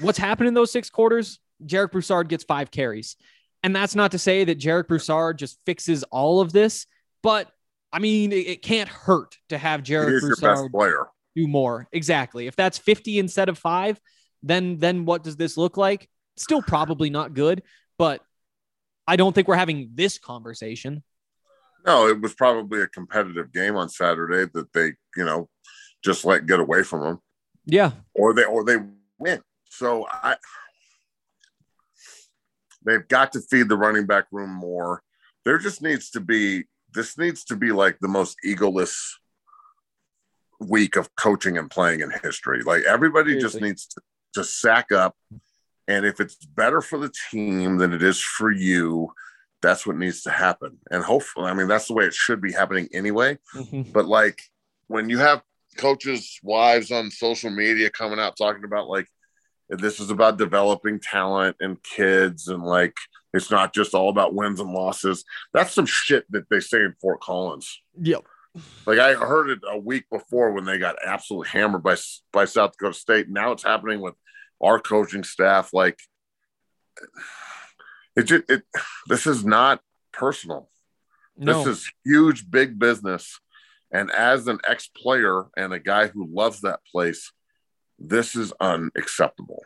[0.00, 1.40] What's happened in those six quarters?
[1.64, 3.16] Jarek Broussard gets five carries.
[3.62, 6.86] And that's not to say that Jarek Broussard just fixes all of this,
[7.22, 7.50] but
[7.92, 11.88] I mean, it, it can't hurt to have Jarek He's your best Broussard do more.
[11.92, 12.46] Exactly.
[12.46, 14.00] If that's 50 instead of five,
[14.42, 16.08] then then what does this look like?
[16.36, 17.62] Still probably not good,
[17.98, 18.20] but
[19.06, 21.02] I don't think we're having this conversation.
[21.86, 25.48] No, it was probably a competitive game on Saturday that they, you know,
[26.02, 27.18] just let get away from them,
[27.66, 27.92] Yeah.
[28.14, 28.76] or they or they
[29.18, 29.42] win.
[29.68, 30.36] So I,
[32.84, 35.02] they've got to feed the running back room more.
[35.44, 36.64] There just needs to be
[36.94, 38.94] this needs to be like the most egoless
[40.60, 42.62] week of coaching and playing in history.
[42.62, 44.00] Like everybody just needs to,
[44.34, 45.14] to sack up,
[45.88, 49.12] and if it's better for the team than it is for you,
[49.62, 50.78] that's what needs to happen.
[50.90, 53.38] And hopefully, I mean, that's the way it should be happening anyway.
[53.54, 53.92] Mhm.
[53.92, 54.40] But like
[54.86, 55.42] when you have
[55.76, 59.08] coaches' wives on social media coming out talking about like
[59.68, 62.94] this is about developing talent and kids and like
[63.32, 65.24] it's not just all about wins and losses.
[65.52, 67.80] That's some shit that they say in Fort Collins.
[68.00, 68.24] Yep.
[68.86, 71.96] Like I heard it a week before when they got absolutely hammered by
[72.32, 73.28] by South Dakota State.
[73.28, 74.14] Now it's happening with
[74.60, 75.70] our coaching staff.
[75.72, 75.98] Like
[78.16, 78.62] it, ju- it
[79.08, 79.80] this is not
[80.12, 80.70] personal.
[81.36, 81.64] No.
[81.64, 83.40] This is huge, big business.
[83.92, 87.32] And as an ex player and a guy who loves that place,
[87.98, 89.62] this is unacceptable.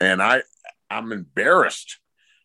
[0.00, 0.42] And I,
[0.90, 1.98] I'm embarrassed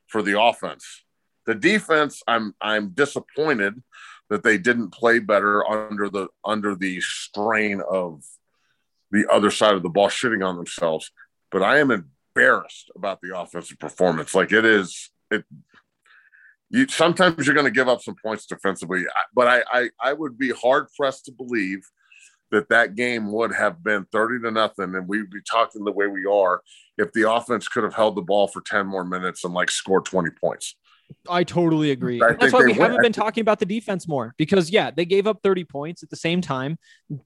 [0.07, 1.03] for the offense.
[1.45, 3.81] The defense, I'm I'm disappointed
[4.29, 8.23] that they didn't play better under the under the strain of
[9.11, 11.11] the other side of the ball shitting on themselves.
[11.53, 14.35] But I am embarrassed about the offensive performance.
[14.35, 15.45] Like it is, it
[16.71, 20.37] you sometimes you're going to give up some points defensively, but I, I I would
[20.37, 21.81] be hard pressed to believe
[22.49, 26.07] that that game would have been 30 to nothing and we'd be talking the way
[26.07, 26.61] we are
[26.97, 30.05] if the offense could have held the ball for 10 more minutes and like scored
[30.05, 30.75] 20 points.
[31.29, 32.21] I totally agree.
[32.21, 32.75] I That's why we win.
[32.75, 36.09] haven't been talking about the defense more because yeah, they gave up 30 points at
[36.09, 36.77] the same time.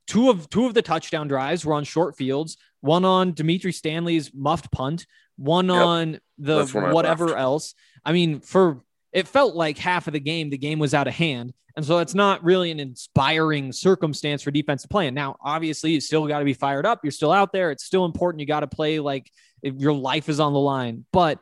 [0.08, 4.34] Two of two of the touchdown drives were on short fields, one on Dimitri Stanley's
[4.34, 5.06] muffed punt,
[5.38, 5.76] one Yep.
[5.76, 7.74] on the I whatever else.
[8.06, 11.14] I mean, for it felt like half of the game, the game was out of
[11.14, 11.54] hand.
[11.76, 15.08] And so it's not really an inspiring circumstance for defensive play.
[15.08, 17.02] And now, obviously, you still got to be fired up.
[17.04, 17.70] You're still out there.
[17.70, 18.40] It's still important.
[18.40, 19.30] You got to play like
[19.62, 21.06] if your life is on the line.
[21.14, 21.40] But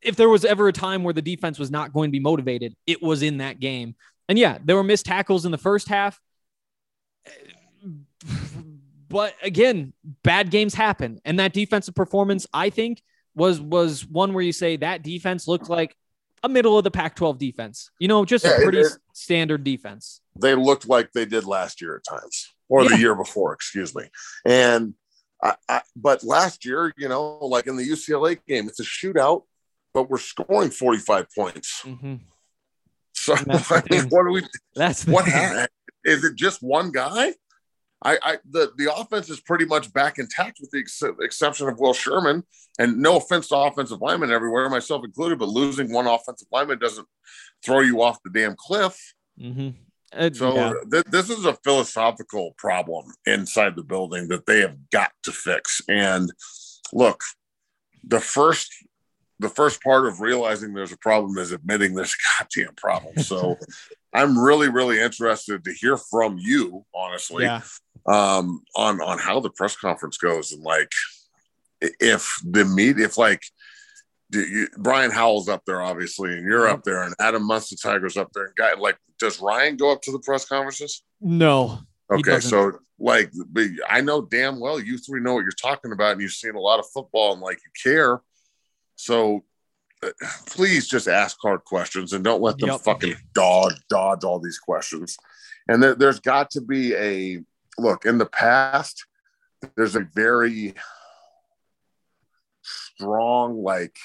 [0.00, 2.74] if there was ever a time where the defense was not going to be motivated,
[2.86, 3.96] it was in that game.
[4.30, 6.18] And yeah, there were missed tackles in the first half.
[9.08, 9.92] But again,
[10.22, 11.20] bad games happen.
[11.24, 13.02] And that defensive performance, I think,
[13.34, 15.96] was was one where you say that defense looked like
[16.42, 17.90] a middle of the Pac-12 defense.
[17.98, 20.20] You know, just Yeah, a pretty it- s- standard defense.
[20.40, 22.90] They looked like they did last year at times or Yeah.
[22.90, 24.04] the year before, excuse me.
[24.44, 24.94] And
[25.42, 29.44] I, I, but last year, you know, like in the UCLA game, it's a shootout,
[29.94, 31.82] but we're scoring 45 points.
[31.84, 32.20] Mhm.
[33.14, 34.42] So And that's the I mean, what do we
[34.74, 35.68] That's what happened?
[36.04, 37.34] Is it just one guy?
[38.02, 41.78] I, I the the offense is pretty much back intact with the ex- exception of
[41.78, 42.44] Will Sherman.
[42.78, 47.08] And no offense to offensive linemen everywhere, myself included, but losing one offensive lineman doesn't
[47.64, 48.96] throw you off the damn cliff.
[49.40, 49.74] Mhm.
[50.12, 50.72] Uh, So yeah.
[50.90, 55.82] th- this is a philosophical problem inside the building that they have got to fix.
[55.88, 56.32] And
[56.92, 57.22] look,
[58.04, 58.70] the first
[59.40, 63.16] the first part of realizing there's a problem is admitting there's a goddamn problem.
[63.22, 63.56] So
[64.12, 67.60] I'm really, really interested to hear from you, honestly, yeah.
[68.06, 70.90] Um, on on how the press conference goes and like
[71.80, 73.42] if the meet if like
[74.30, 78.30] do you, Brian Howell's up there, obviously, and you're up there, and Adam Munsterteiger's up
[78.34, 81.02] there, and guy like does Ryan go up to the press conferences?
[81.20, 81.80] No.
[82.10, 83.32] Okay, so like
[83.88, 86.60] I know damn well you three know what you're talking about, and you've seen a
[86.60, 88.20] lot of football, and like you care.
[88.96, 89.44] So
[90.02, 90.10] uh,
[90.46, 92.80] please just ask hard questions and don't let them Yep.
[92.80, 95.16] fucking dodge dodge all these questions.
[95.68, 97.40] And there, there's got to be a
[97.78, 99.06] look in the past.
[99.76, 100.74] There's a very
[102.62, 103.96] strong like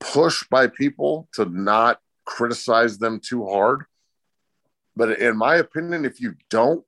[0.00, 3.84] push by people to not criticize them too hard.
[4.94, 6.84] But in my opinion, if you don't,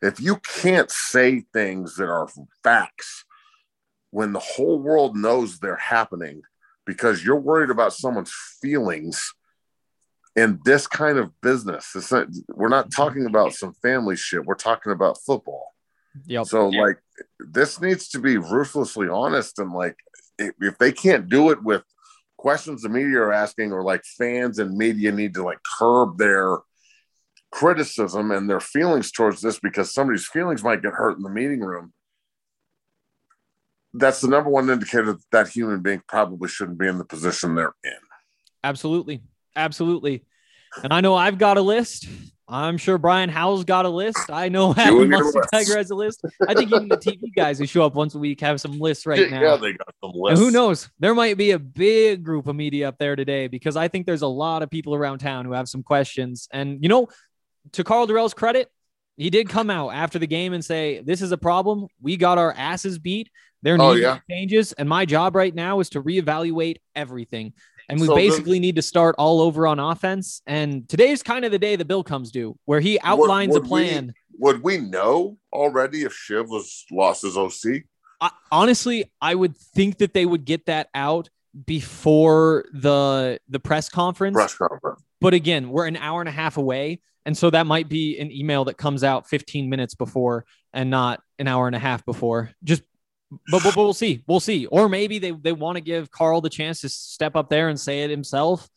[0.00, 2.28] if you can't say things that are
[2.62, 3.24] facts
[4.10, 6.42] when the whole world knows they're happening
[6.84, 9.32] because you're worried about someone's feelings
[10.34, 13.02] in this kind of business, it's not, we're not mm-hmm.
[13.02, 14.44] talking about some family shit.
[14.44, 15.72] We're talking about football.
[16.26, 16.46] Yep.
[16.46, 16.98] So like
[17.38, 19.96] this needs to be ruthlessly honest and like
[20.38, 21.82] if, if they can't do it with
[22.36, 26.58] questions the media are asking or like fans and media need to like curb their
[27.52, 31.60] criticism and their feelings towards this because somebody's feelings might get hurt in the meeting
[31.60, 31.92] room,
[33.94, 37.54] that's the number one indicator that that human being probably shouldn't be in the position
[37.54, 37.92] they're in.
[38.64, 39.22] Absolutely.
[39.56, 40.24] Absolutely.
[40.82, 42.08] And I know I've got a list.
[42.48, 44.18] I'm sure Brian Howell's got a list.
[44.30, 45.44] I know Adam and Mustard.
[45.52, 46.20] Tiger has a list.
[46.46, 49.06] I think even the TV guys who show up once a week have some lists
[49.06, 49.40] right now.
[49.40, 50.44] Yeah, they got some And lists.
[50.44, 50.88] who knows?
[50.98, 54.22] There might be a big group of media up there today because I think there's
[54.22, 56.48] a lot of people around town who have some questions.
[56.52, 57.08] And you know,
[57.72, 58.70] to Karl Dorrell's credit,
[59.16, 61.86] he did come out after the game and say, "This is a problem.
[62.02, 63.30] We got our asses beat.
[63.62, 64.18] There need Oh, yeah.
[64.28, 67.52] changes, and my job right now is to reevaluate everything."
[67.88, 70.42] And we So basically need to start all over on offense.
[70.46, 73.62] And today's kind of the day the bill comes due, where he outlines would a
[73.62, 74.14] we- plan.
[74.38, 77.82] Would we know already if Shiv was lost his OC?
[78.20, 81.28] I, honestly, I would think that they would get that out
[81.66, 84.34] before the the press conference.
[84.34, 85.02] Press conference.
[85.20, 88.32] But again, we're an hour and a half away, and so that might be an
[88.32, 92.50] email that comes out 15 minutes before and not an hour and a half before.
[92.64, 92.82] Just
[93.50, 94.22] but, but, but we'll see.
[94.26, 94.66] We'll see.
[94.66, 97.78] Or maybe they, they want to give Karl the chance to step up there and
[97.78, 98.68] say it himself.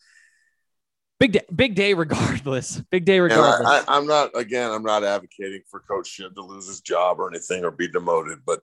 [1.19, 2.81] Big day, big day regardless.
[2.91, 3.65] Big day regardless.
[3.65, 4.69] I, I'm not again.
[4.69, 8.39] I'm not advocating for Coach Shiv to lose his job or anything or be demoted,
[8.45, 8.59] but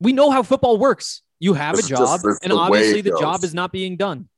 [0.00, 1.22] we know how football works.
[1.40, 3.20] You have a job, just- and the obviously the goes.
[3.20, 4.28] job is not being done.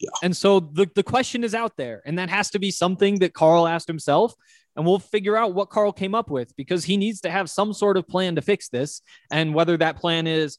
[0.00, 0.10] Yeah.
[0.24, 3.32] And so the, the question is out there, and that has to be something that
[3.32, 4.34] Karl asked himself.
[4.74, 7.72] And we'll figure out what Karl came up with because he needs to have some
[7.72, 9.02] sort of plan to fix this.
[9.30, 10.58] And whether that plan is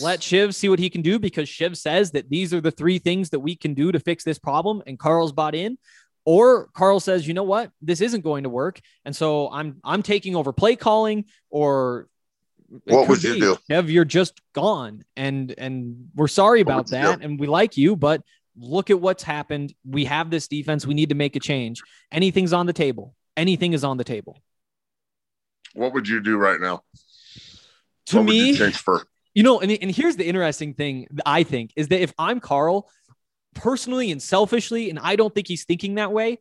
[0.00, 2.98] let Shiv see what he can do because Shiv says that these are the three
[2.98, 5.78] things that we can do to fix this problem, and Karl's bought in.
[6.24, 10.02] Or Karl says, you know what, this isn't going to work, and so I'm I'm
[10.02, 12.06] taking over play calling, or
[12.84, 13.58] What would you be, do?
[13.68, 17.96] Kev, you're just gone, and and we're sorry What about that, and we like you,
[17.96, 18.22] but
[18.56, 19.74] look at what's happened.
[19.84, 20.86] We have this defense.
[20.86, 21.82] We need to make a change.
[22.12, 23.14] Anything's on the table.
[23.36, 24.38] Anything is on the table.
[25.74, 26.82] what would you do right now?
[28.06, 29.06] To what me, you change for?
[29.34, 32.88] you know, and, and here's the interesting thing I think is that if I'm Karl,
[33.54, 36.38] personally and selfishly, and I don't think he's thinking that way,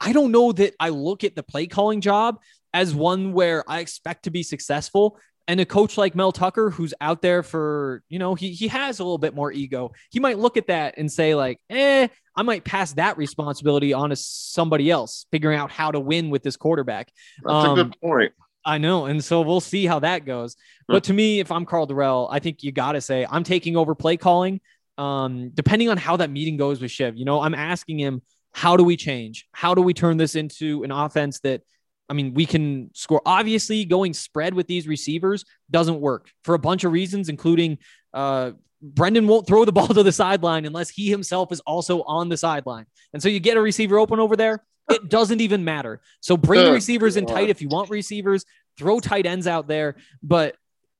[0.00, 2.38] I don't know that I look at the play calling job
[2.72, 5.18] as one where I expect to be successful.
[5.48, 9.00] And a coach like Mel Tucker, who's out there for, you know, he he has
[9.00, 9.90] a little bit more ego.
[10.10, 14.10] He might look at that and say, like, eh, I might pass that responsibility on
[14.10, 17.10] to somebody else, figuring out how to win with this quarterback.
[17.42, 18.32] That's a Um, good point.
[18.64, 19.06] I know.
[19.06, 20.54] And so we'll see how that goes.
[20.86, 23.76] But to me, if I'm Karl Dorrell, I think you got to say, I'm taking
[23.76, 24.60] over play calling.
[24.98, 28.22] Um, depending on how that meeting goes with Shiv, you know, I'm asking him,
[28.52, 29.48] how do we change?
[29.52, 31.62] How do we turn this into an offense that,
[32.10, 33.22] I mean, we can score?
[33.24, 37.78] Obviously, going spread with these receivers doesn't work for a bunch of reasons, including
[38.12, 38.50] uh,
[38.82, 42.36] Brendan won't throw the ball to the sideline unless he himself is also on the
[42.36, 42.86] sideline.
[43.12, 46.00] And so you get a receiver open over there, it doesn't even matter.
[46.20, 48.44] So bring the receivers in tight if you want receivers,
[48.76, 49.94] throw tight ends out there.
[50.22, 50.56] But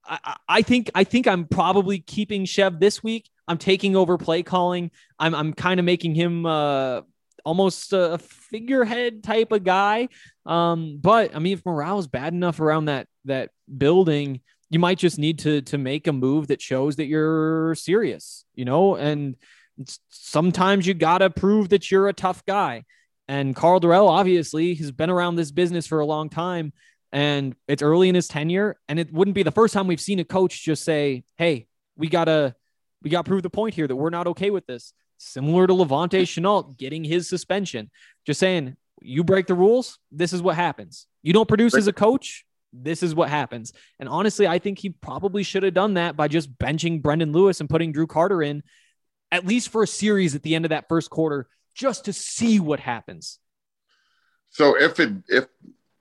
[0.07, 3.29] I, I- think I think I'm probably keeping Chev this week.
[3.49, 4.93] I'm taking over play calling.
[5.19, 7.01] I'm I'm kind of making him uh
[7.45, 10.09] almost a figurehead type of guy.
[10.47, 14.99] Um, but I mean, if morale is bad enough around that that building, you might
[14.99, 18.97] just need to to make a move that shows that you're serious, you know.
[18.97, 19.37] And
[20.09, 22.85] sometimes you gotta prove that you're a tough guy.
[23.29, 26.73] And Karl Dorrell obviously has been around this business for a long time,
[27.13, 28.77] and it's early in his tenure.
[28.89, 31.67] And it wouldn't be the first time we've seen a coach just say, "Hey,
[31.97, 32.55] we gotta
[33.03, 34.93] we got to prove the point here that we're not okay with this."
[35.25, 37.91] Similar to Levante Chenault getting his suspension,
[38.25, 41.07] just saying, you break the rules, this is what happens.
[41.23, 43.75] You don't produce as a coach, this is what happens.
[43.99, 47.61] And honestly, I think he probably should have done that by just benching Brendan Lewis
[47.61, 48.63] and putting Drew Carter in,
[49.31, 52.59] at least for a series at the end of that first quarter, just to see
[52.59, 53.41] what happens.
[54.49, 55.49] So if it if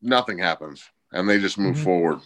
[0.02, 1.84] nothing happens and they just move Mhm.
[1.84, 2.20] forward,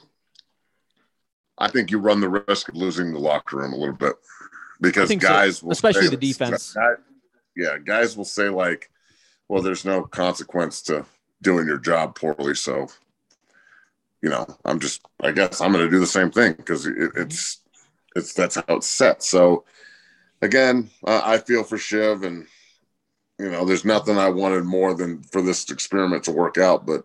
[1.58, 4.14] I think you run the risk of losing the locker room a little bit
[4.82, 6.74] because so, guys will especially the defense.
[6.74, 6.96] guy-
[7.56, 8.90] yeah, guys will say like,
[9.48, 11.06] "Well, there's no consequence to
[11.42, 12.88] doing your job poorly." So,
[14.22, 16.96] you know, I'm just I guess I'm going to do the same thing because it,
[17.16, 17.62] it's
[18.16, 19.24] it's that's how it's set.
[19.24, 19.66] So,
[20.42, 22.48] again, uh, I feel for Shiv and
[23.40, 26.86] you know, there's nothing I wanted more than for this experiment to work out.
[26.86, 27.04] But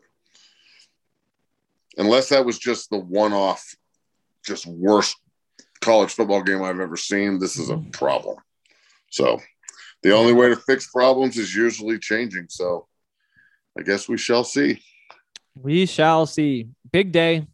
[1.97, 3.75] unless that was just the one off,
[4.45, 5.16] just worst
[5.81, 8.37] college football game I've ever seen, this is a problem.
[9.11, 9.41] So
[10.03, 12.47] the only way to fix problems is usually changing.
[12.49, 12.87] So
[13.79, 14.83] I guess we shall see.
[15.55, 16.68] We shall see.
[16.91, 17.47] Big day.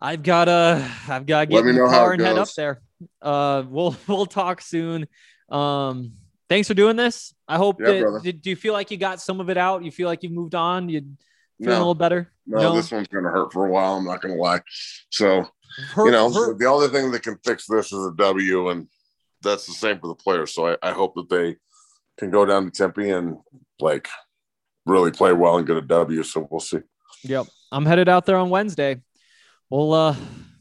[0.00, 2.52] I've got to I've got to get Let me in the car and head up
[2.54, 2.80] there.
[3.22, 5.06] Uh we'll we'll talk soon.
[5.48, 6.12] Um
[6.48, 7.34] thanks for doing this.
[7.46, 8.20] I hope Yeah, that.
[8.22, 9.84] Did, do you feel like you got some of it out?
[9.84, 10.88] You feel like you've moved on?
[10.88, 11.02] You
[11.58, 12.30] feeling a little better?
[12.46, 13.96] No, this one's going to hurt for a while.
[13.96, 14.60] I'm not going to lie.
[15.10, 15.44] So,
[15.92, 18.88] Hurt- you know, hurt- the only thing that can fix this is a W, and
[19.42, 20.52] that's the same for the players.
[20.54, 21.56] So I, I hope that they
[22.18, 23.36] can go down to Tempe and
[23.80, 24.08] like
[24.86, 26.22] really play well and get a W.
[26.22, 26.80] So we'll see.
[27.24, 27.46] Yep.
[27.70, 29.00] I'm headed out there on Wednesday.
[29.70, 30.16] We'll uh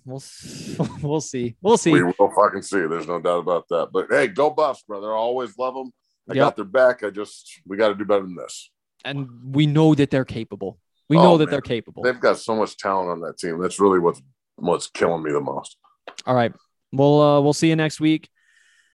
[0.05, 0.21] we'll
[1.01, 1.55] we'll see.
[1.61, 1.91] We'll see.
[1.93, 2.85] We will fucking see.
[2.87, 3.89] There's no doubt about that.
[3.93, 5.11] But hey, go Buffs, brother.
[5.13, 5.91] I always love them.
[6.29, 6.41] I Yep.
[6.43, 7.03] got their back.
[7.03, 8.69] I just we got to do better than this.
[9.05, 10.77] And we know that they're capable.
[11.07, 11.51] We Oh, know that man.
[11.51, 12.03] they're capable.
[12.03, 13.61] They've got so much talent on that team.
[13.61, 14.21] That's really what's
[14.57, 15.77] what's killing me the most.
[16.25, 16.53] All right.
[16.91, 18.29] We'll uh we'll see you next week.